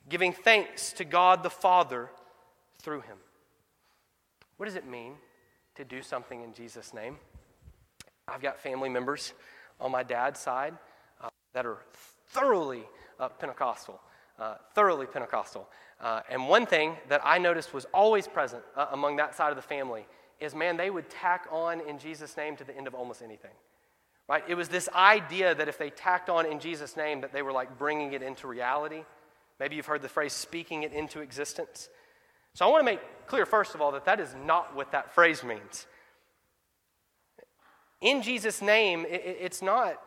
giving 0.09 0.33
thanks 0.33 0.93
to 0.95 1.05
God 1.05 1.43
the 1.43 1.51
Father 1.51 2.11
through 2.79 3.01
him. 3.01 3.17
What 4.57 4.67
does 4.67 4.77
it 4.77 4.87
mean 4.87 5.15
to 5.75 5.85
do 5.85 6.03
something 6.03 6.43
in 6.43 6.55
Jesus' 6.55 6.95
name? 6.95 7.17
I've 8.29 8.43
got 8.43 8.59
family 8.59 8.89
members 8.89 9.35
on 9.81 9.91
my 9.91 10.03
dad's 10.03 10.41
side 10.41 10.75
uh, 11.21 11.29
that 11.53 11.67
are 11.67 11.79
thoroughly 12.29 12.85
uh, 13.21 13.29
Pentecostal, 13.29 14.01
uh, 14.39 14.55
thoroughly 14.75 15.07
Pentecostal. 15.07 15.69
Uh, 16.01 16.21
and 16.31 16.49
one 16.49 16.67
thing 16.67 16.97
that 17.09 17.21
I 17.25 17.39
noticed 17.39 17.73
was 17.73 17.87
always 17.95 18.27
present 18.27 18.63
uh, 18.75 18.87
among 18.93 19.17
that 19.17 19.35
side 19.35 19.51
of 19.51 19.57
the 19.57 19.63
family 19.63 20.07
is 20.41 20.55
man, 20.55 20.77
they 20.77 20.91
would 20.91 21.09
tack 21.09 21.47
on 21.51 21.81
in 21.81 21.99
Jesus' 21.99 22.37
name 22.37 22.57
to 22.57 22.65
the 22.65 22.77
end 22.77 22.87
of 22.87 22.95
almost 22.95 23.23
anything. 23.23 23.53
Right? 24.29 24.43
It 24.49 24.55
was 24.55 24.69
this 24.69 24.89
idea 24.95 25.55
that 25.55 25.69
if 25.69 25.79
they 25.79 25.91
tacked 25.91 26.29
on 26.29 26.47
in 26.47 26.59
Jesus' 26.59 26.97
name, 26.97 27.21
that 27.21 27.33
they 27.33 27.43
were 27.43 27.53
like 27.53 27.79
bringing 27.79 28.13
it 28.13 28.23
into 28.23 28.49
reality. 28.49 29.05
Maybe 29.61 29.77
you've 29.77 29.87
heard 29.87 30.03
the 30.03 30.09
phrase 30.09 30.33
speaking 30.33 30.83
it 30.83 30.93
into 30.93 31.21
existence. 31.21 31.89
So 32.57 32.67
I 32.67 32.69
want 32.71 32.81
to 32.81 32.85
make 32.85 33.01
clear, 33.27 33.45
first 33.45 33.75
of 33.75 33.83
all, 33.83 33.93
that 33.93 34.07
that 34.07 34.19
is 34.19 34.35
not 34.45 34.75
what 34.75 34.93
that 34.93 35.15
phrase 35.15 35.45
means 35.45 35.87
in 38.01 38.23
Jesus' 38.23 38.61
name, 38.61 39.07
it, 39.09 39.23
it's, 39.41 39.63
not, 39.63 40.01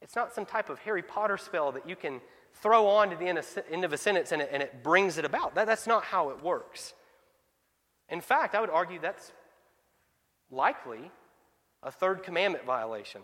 it's 0.00 0.16
not 0.16 0.32
some 0.32 0.46
type 0.46 0.68
of 0.70 0.78
Harry 0.80 1.02
Potter 1.02 1.36
spell 1.36 1.72
that 1.72 1.88
you 1.88 1.96
can 1.96 2.20
throw 2.54 2.86
on 2.86 3.10
to 3.10 3.16
the 3.16 3.26
end 3.26 3.38
of, 3.38 3.58
end 3.70 3.84
of 3.84 3.92
a 3.92 3.98
sentence 3.98 4.32
and 4.32 4.42
it, 4.42 4.50
and 4.52 4.62
it 4.62 4.82
brings 4.82 5.18
it 5.18 5.24
about. 5.24 5.54
That, 5.54 5.66
that's 5.66 5.86
not 5.86 6.04
how 6.04 6.30
it 6.30 6.42
works. 6.42 6.94
In 8.08 8.20
fact, 8.20 8.54
I 8.54 8.60
would 8.60 8.70
argue 8.70 8.98
that's 9.00 9.32
likely 10.50 11.10
a 11.82 11.90
third 11.90 12.22
commandment 12.22 12.64
violation. 12.64 13.22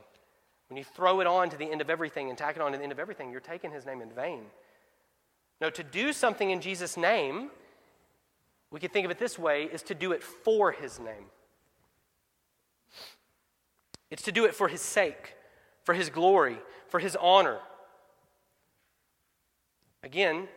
When 0.69 0.77
you 0.77 0.85
throw 0.85 1.21
it 1.21 1.27
on 1.27 1.51
to 1.51 1.57
the 1.57 1.71
end 1.71 1.81
of 1.81 1.91
everything 1.91 2.29
and 2.29 2.39
tack 2.39 2.57
it 2.57 2.63
on 2.63 2.73
to 2.73 2.79
the 2.79 2.83
end 2.83 2.93
of 2.93 2.99
everything, 2.99 3.31
you're 3.31 3.41
taking 3.41 3.71
his 3.71 3.85
name 3.85 4.01
in 4.01 4.11
vain. 4.11 4.47
No, 5.61 5.71
to 5.71 5.83
do 5.83 6.13
something 6.13 6.51
in 6.51 6.61
Jesus' 6.61 6.97
name, 6.97 7.51
we 8.71 8.81
could 8.81 8.93
think 8.93 9.05
of 9.05 9.11
it 9.11 9.19
this 9.19 9.39
way, 9.39 9.65
is 9.65 9.83
to 9.85 9.95
do 9.95 10.13
it 10.13 10.23
for 10.23 10.73
his 10.73 10.99
name. 10.99 11.31
It's 14.11 14.23
to 14.23 14.33
do 14.33 14.45
it 14.45 14.55
for 14.55 14.69
His 14.69 14.81
sake, 14.81 15.35
for 15.85 15.95
His 15.95 16.11
glory, 16.11 16.59
for 16.89 17.01
His 17.01 17.17
honor. 17.17 17.59
Again, 20.03 20.49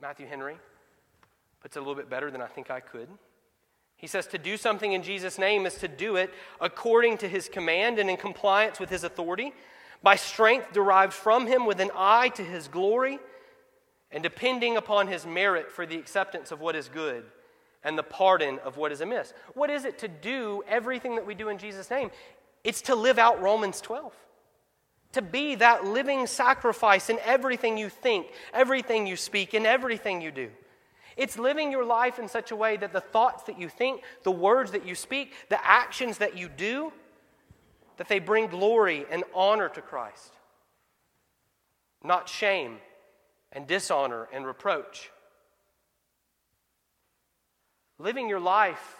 Matthew 0.00 0.26
Henry 0.26 0.56
puts 1.60 1.76
it 1.76 1.80
a 1.80 1.82
little 1.82 1.94
bit 1.94 2.08
better 2.08 2.30
than 2.30 2.40
I 2.40 2.46
think 2.46 2.70
I 2.70 2.80
could. 2.80 3.08
He 3.96 4.06
says 4.06 4.26
to 4.28 4.38
do 4.38 4.56
something 4.56 4.92
in 4.92 5.02
Jesus' 5.02 5.38
name 5.38 5.66
is 5.66 5.74
to 5.76 5.88
do 5.88 6.16
it 6.16 6.32
according 6.60 7.18
to 7.18 7.28
his 7.28 7.48
command 7.48 7.98
and 7.98 8.08
in 8.08 8.16
compliance 8.16 8.78
with 8.78 8.90
his 8.90 9.02
authority, 9.02 9.52
by 10.04 10.14
strength 10.14 10.72
derived 10.72 11.12
from 11.12 11.48
him 11.48 11.66
with 11.66 11.80
an 11.80 11.90
eye 11.96 12.28
to 12.30 12.44
his 12.44 12.68
glory, 12.68 13.18
and 14.10 14.22
depending 14.22 14.76
upon 14.76 15.06
his 15.06 15.26
merit 15.26 15.70
for 15.70 15.86
the 15.86 15.98
acceptance 15.98 16.50
of 16.50 16.60
what 16.60 16.74
is 16.74 16.88
good 16.88 17.24
and 17.84 17.96
the 17.96 18.02
pardon 18.02 18.58
of 18.60 18.76
what 18.76 18.92
is 18.92 19.00
amiss. 19.00 19.32
What 19.54 19.70
is 19.70 19.84
it 19.84 19.98
to 19.98 20.08
do 20.08 20.62
everything 20.66 21.16
that 21.16 21.26
we 21.26 21.34
do 21.34 21.48
in 21.48 21.58
Jesus' 21.58 21.90
name? 21.90 22.10
It's 22.64 22.82
to 22.82 22.94
live 22.94 23.18
out 23.18 23.40
Romans 23.40 23.80
12. 23.80 24.12
To 25.12 25.22
be 25.22 25.54
that 25.56 25.84
living 25.84 26.26
sacrifice 26.26 27.08
in 27.08 27.18
everything 27.24 27.78
you 27.78 27.88
think, 27.88 28.26
everything 28.52 29.06
you 29.06 29.16
speak, 29.16 29.54
and 29.54 29.66
everything 29.66 30.20
you 30.20 30.30
do. 30.30 30.50
It's 31.16 31.38
living 31.38 31.72
your 31.72 31.84
life 31.84 32.18
in 32.18 32.28
such 32.28 32.50
a 32.50 32.56
way 32.56 32.76
that 32.76 32.92
the 32.92 33.00
thoughts 33.00 33.44
that 33.44 33.58
you 33.58 33.68
think, 33.68 34.02
the 34.22 34.30
words 34.30 34.70
that 34.72 34.86
you 34.86 34.94
speak, 34.94 35.32
the 35.48 35.66
actions 35.66 36.18
that 36.18 36.36
you 36.36 36.48
do 36.48 36.92
that 37.96 38.08
they 38.08 38.20
bring 38.20 38.46
glory 38.46 39.04
and 39.10 39.24
honor 39.34 39.68
to 39.68 39.82
Christ, 39.82 40.32
not 42.04 42.28
shame 42.28 42.78
and 43.52 43.66
dishonor 43.66 44.28
and 44.32 44.46
reproach. 44.46 45.10
Living 47.98 48.28
your 48.28 48.40
life 48.40 48.96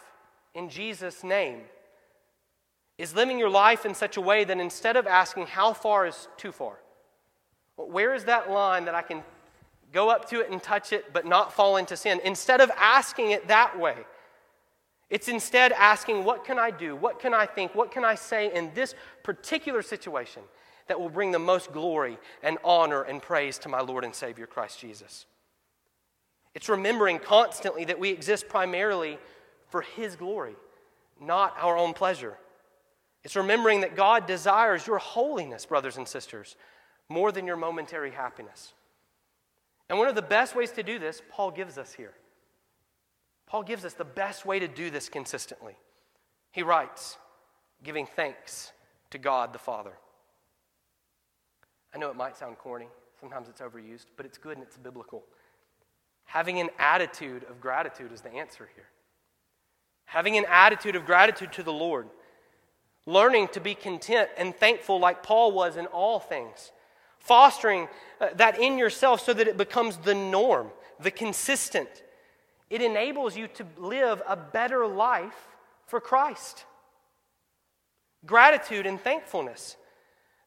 in 0.55 0.69
Jesus' 0.69 1.23
name 1.23 1.61
is 2.97 3.15
living 3.15 3.39
your 3.39 3.51
life 3.51 3.87
in 3.87 3.95
such 3.95 4.17
a 4.17 4.21
way 4.21 4.45
that 4.45 4.59
instead 4.59 4.97
of 4.97 5.07
asking 5.07 5.47
how 5.47 5.73
far 5.73 6.07
is 6.07 6.29
too 6.37 6.51
far, 6.51 6.79
where 7.77 8.13
is 8.13 8.25
that 8.25 8.51
line 8.51 8.87
that 8.87 8.95
I 8.95 9.03
can 9.03 9.23
go 9.93 10.11
up 10.11 10.29
to 10.31 10.41
it 10.41 10.51
and 10.51 10.61
touch 10.61 10.93
it 10.93 11.13
but 11.13 11.25
not 11.25 11.53
fall 11.53 11.77
into 11.77 11.97
sin, 11.97 12.21
instead 12.25 12.61
of 12.61 12.71
asking 12.77 13.31
it 13.31 13.47
that 13.49 13.79
way, 13.79 13.97
it's 15.11 15.29
instead 15.29 15.73
asking, 15.73 16.25
What 16.25 16.45
can 16.45 16.59
I 16.59 16.71
do? 16.71 16.95
What 16.97 17.21
can 17.21 17.33
I 17.33 17.47
think? 17.47 17.75
What 17.75 17.91
can 17.91 18.05
I 18.05 18.15
say 18.15 18.53
in 18.53 18.73
this 18.75 18.95
particular 19.23 19.81
situation 19.81 20.43
that 20.89 21.01
will 21.01 21.09
bring 21.09 21.31
the 21.31 21.39
most 21.39 21.73
glory 21.73 22.19
and 22.43 22.59
honor 22.65 23.03
and 23.03 23.23
praise 23.23 23.59
to 23.61 23.69
my 23.69 23.81
Lord 23.81 24.05
and 24.05 24.15
Savior 24.15 24.47
Christ 24.47 24.81
Jesus? 24.81 25.27
It's 26.55 26.69
remembering 26.69 27.19
constantly 27.19 27.85
that 27.85 27.99
we 27.99 28.11
exist 28.11 28.49
primarily 28.49 29.19
for 29.69 29.83
His 29.83 30.17
glory, 30.17 30.57
not 31.21 31.55
our 31.61 31.77
own 31.77 31.93
pleasure. 31.93 32.37
It's 33.23 33.37
remembering 33.37 33.83
that 33.83 33.97
God 33.97 34.27
desires 34.27 34.87
your 34.87 34.99
holiness, 34.99 35.67
brothers 35.67 35.97
and 35.97 36.09
sisters, 36.09 36.57
more 37.09 37.33
than 37.33 37.47
your 37.47 37.57
momentary 37.57 38.11
happiness. 38.11 38.73
And 39.89 39.99
one 39.99 40.09
of 40.09 40.15
the 40.15 40.23
best 40.23 40.55
ways 40.55 40.71
to 40.73 40.83
do 40.83 40.99
this, 40.99 41.23
Paul 41.31 41.51
gives 41.51 41.79
us 41.79 41.93
here. 41.93 42.15
Paul 43.47 43.63
gives 43.63 43.85
us 43.85 43.95
the 43.95 44.05
best 44.05 44.45
way 44.45 44.59
to 44.59 44.69
do 44.69 44.91
this 44.91 45.09
consistently. 45.09 45.77
He 46.53 46.63
writes, 46.63 47.17
giving 47.83 48.07
thanks 48.07 48.73
to 49.11 49.19
God 49.19 49.53
the 49.53 49.59
Father. 49.59 49.93
I 51.95 51.99
know 51.99 52.11
it 52.11 52.17
might 52.17 52.37
sound 52.37 52.59
corny, 52.59 52.89
sometimes 53.19 53.49
it's 53.49 53.61
overused, 53.61 54.07
but 54.17 54.27
it's 54.27 54.39
good 54.39 54.57
and 54.57 54.63
it's 54.63 54.77
biblical. 54.77 55.25
Having 56.27 56.61
an 56.61 56.69
attitude 56.79 57.45
of 57.45 57.61
gratitude 57.61 58.13
is 58.13 58.21
the 58.21 58.31
answer 58.31 58.69
here. 58.75 58.85
Having 60.05 60.37
an 60.37 60.45
attitude 60.49 60.95
of 60.95 61.07
gratitude 61.07 61.53
to 61.55 61.63
the 61.63 61.73
Lord. 61.73 62.09
Learning 63.07 63.49
to 63.49 63.61
be 63.61 63.75
content 63.75 64.29
and 64.37 64.55
thankful 64.55 65.01
like 65.01 65.23
Paul 65.23 65.53
was 65.53 65.77
in 65.77 65.87
all 65.87 66.21
things. 66.21 66.73
Fostering 67.19 67.89
uh, 68.21 68.29
that 68.37 68.61
in 68.61 68.77
yourself 68.77 69.25
so 69.25 69.33
that 69.33 69.49
it 69.49 69.57
becomes 69.57 69.97
the 69.97 70.15
norm, 70.15 70.71
the 71.01 71.11
consistent. 71.11 71.89
It 72.69 72.83
enables 72.83 73.37
you 73.37 73.49
to 73.49 73.67
live 73.79 74.23
a 74.29 74.37
better 74.37 74.87
life 74.87 75.49
for 75.87 76.01
Christ. 76.01 76.67
Gratitude 78.27 78.85
and 78.85 79.01
thankfulness. 79.01 79.77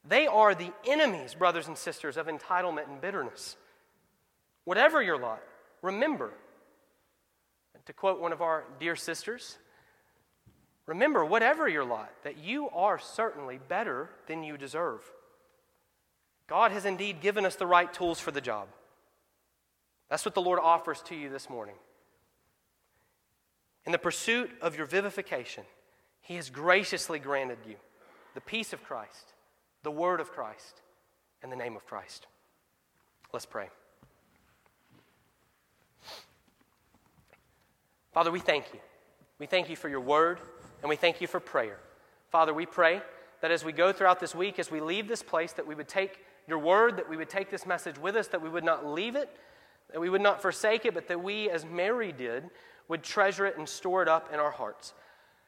They 0.08 0.28
are 0.28 0.56
the 0.56 0.72
enemies, 0.88 1.36
brothers 1.36 1.68
and 1.68 1.78
sisters, 1.78 2.18
of 2.18 2.28
entitlement 2.28 2.88
and 2.90 3.00
bitterness. 3.00 3.56
Whatever 4.64 5.02
your 5.02 5.18
lot, 5.18 5.42
remember, 5.82 6.32
to 7.86 7.94
quote 7.94 8.20
one 8.20 8.32
of 8.32 8.42
our 8.42 8.64
dear 8.80 8.96
sisters, 8.96 9.58
remember, 10.86 11.26
whatever 11.26 11.68
your 11.68 11.84
lot, 11.84 12.12
that 12.24 12.38
you 12.38 12.70
are 12.70 13.00
certainly 13.00 13.60
better 13.68 14.10
than 14.28 14.44
you 14.44 14.58
deserve. 14.58 15.02
God 16.48 16.72
has 16.72 16.86
indeed 16.86 17.22
given 17.22 17.46
us 17.46 17.56
the 17.56 17.68
right 17.68 17.92
tools 17.92 18.20
for 18.20 18.32
the 18.32 18.42
job. 18.42 18.68
That's 20.10 20.26
what 20.26 20.36
the 20.36 20.42
Lord 20.42 20.60
offers 20.62 21.02
to 21.04 21.16
you 21.16 21.30
this 21.30 21.50
morning. 21.50 21.76
In 23.86 23.92
the 23.92 23.98
pursuit 23.98 24.52
of 24.62 24.76
your 24.76 24.86
vivification, 24.86 25.64
He 26.22 26.36
has 26.36 26.50
graciously 26.50 27.20
granted 27.20 27.60
you 27.68 27.76
the 28.34 28.42
peace 28.42 28.74
of 28.74 28.84
Christ, 28.84 29.34
the 29.84 29.92
word 29.92 30.20
of 30.20 30.32
Christ, 30.32 30.82
and 31.42 31.52
the 31.52 31.56
name 31.56 31.76
of 31.76 31.86
Christ. 31.86 32.28
Let's 33.34 33.46
pray. 33.46 33.70
Father, 38.14 38.32
we 38.32 38.40
thank 38.40 38.66
you. 38.74 38.80
We 39.40 39.46
thank 39.46 39.70
you 39.70 39.76
for 39.76 39.90
your 39.90 40.02
word, 40.02 40.40
and 40.82 40.90
we 40.90 40.96
thank 40.96 41.22
you 41.22 41.28
for 41.28 41.40
prayer. 41.40 41.80
Father, 42.30 42.54
we 42.54 42.66
pray 42.66 43.02
that 43.42 43.52
as 43.52 43.66
we 43.66 43.72
go 43.72 43.92
throughout 43.92 44.20
this 44.20 44.36
week, 44.36 44.60
as 44.60 44.70
we 44.70 44.80
leave 44.80 45.08
this 45.08 45.24
place, 45.24 45.54
that 45.54 45.66
we 45.66 45.74
would 45.74 45.88
take 45.88 46.20
your 46.48 46.60
word, 46.60 46.98
that 46.98 47.10
we 47.10 47.18
would 47.18 47.30
take 47.30 47.50
this 47.50 47.66
message 47.66 47.98
with 47.98 48.16
us, 48.16 48.28
that 48.28 48.42
we 48.42 48.50
would 48.50 48.64
not 48.64 48.86
leave 48.86 49.16
it, 49.16 49.30
that 49.92 50.00
we 50.00 50.10
would 50.10 50.22
not 50.22 50.42
forsake 50.42 50.86
it, 50.86 50.94
but 50.94 51.08
that 51.08 51.24
we, 51.24 51.50
as 51.50 51.66
Mary 51.66 52.12
did, 52.12 52.50
would 52.88 53.02
treasure 53.02 53.46
it 53.46 53.58
and 53.58 53.68
store 53.68 54.02
it 54.02 54.08
up 54.08 54.32
in 54.34 54.40
our 54.40 54.52
hearts. 54.52 54.94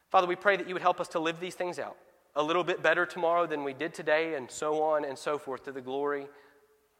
Father, 0.09 0.27
we 0.27 0.35
pray 0.35 0.55
that 0.57 0.67
you 0.67 0.73
would 0.73 0.81
help 0.81 0.99
us 0.99 1.07
to 1.09 1.19
live 1.19 1.39
these 1.39 1.55
things 1.55 1.77
out 1.77 1.97
a 2.35 2.43
little 2.43 2.63
bit 2.63 2.81
better 2.81 3.05
tomorrow 3.05 3.45
than 3.45 3.63
we 3.63 3.73
did 3.73 3.93
today, 3.93 4.35
and 4.35 4.49
so 4.49 4.81
on 4.81 5.05
and 5.05 5.17
so 5.17 5.37
forth, 5.37 5.63
to 5.63 5.71
the 5.71 5.81
glory 5.81 6.27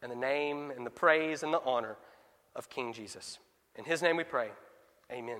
and 0.02 0.12
the 0.12 0.16
name 0.16 0.72
and 0.72 0.86
the 0.86 0.92
praise 0.92 1.44
and 1.44 1.54
the 1.54 1.62
honor 1.66 1.96
of 2.56 2.70
King 2.70 2.94
Jesus. 2.94 3.40
In 3.76 3.86
his 3.86 4.02
name 4.02 4.18
we 4.18 4.24
pray. 4.24 4.50
Amen. 5.12 5.40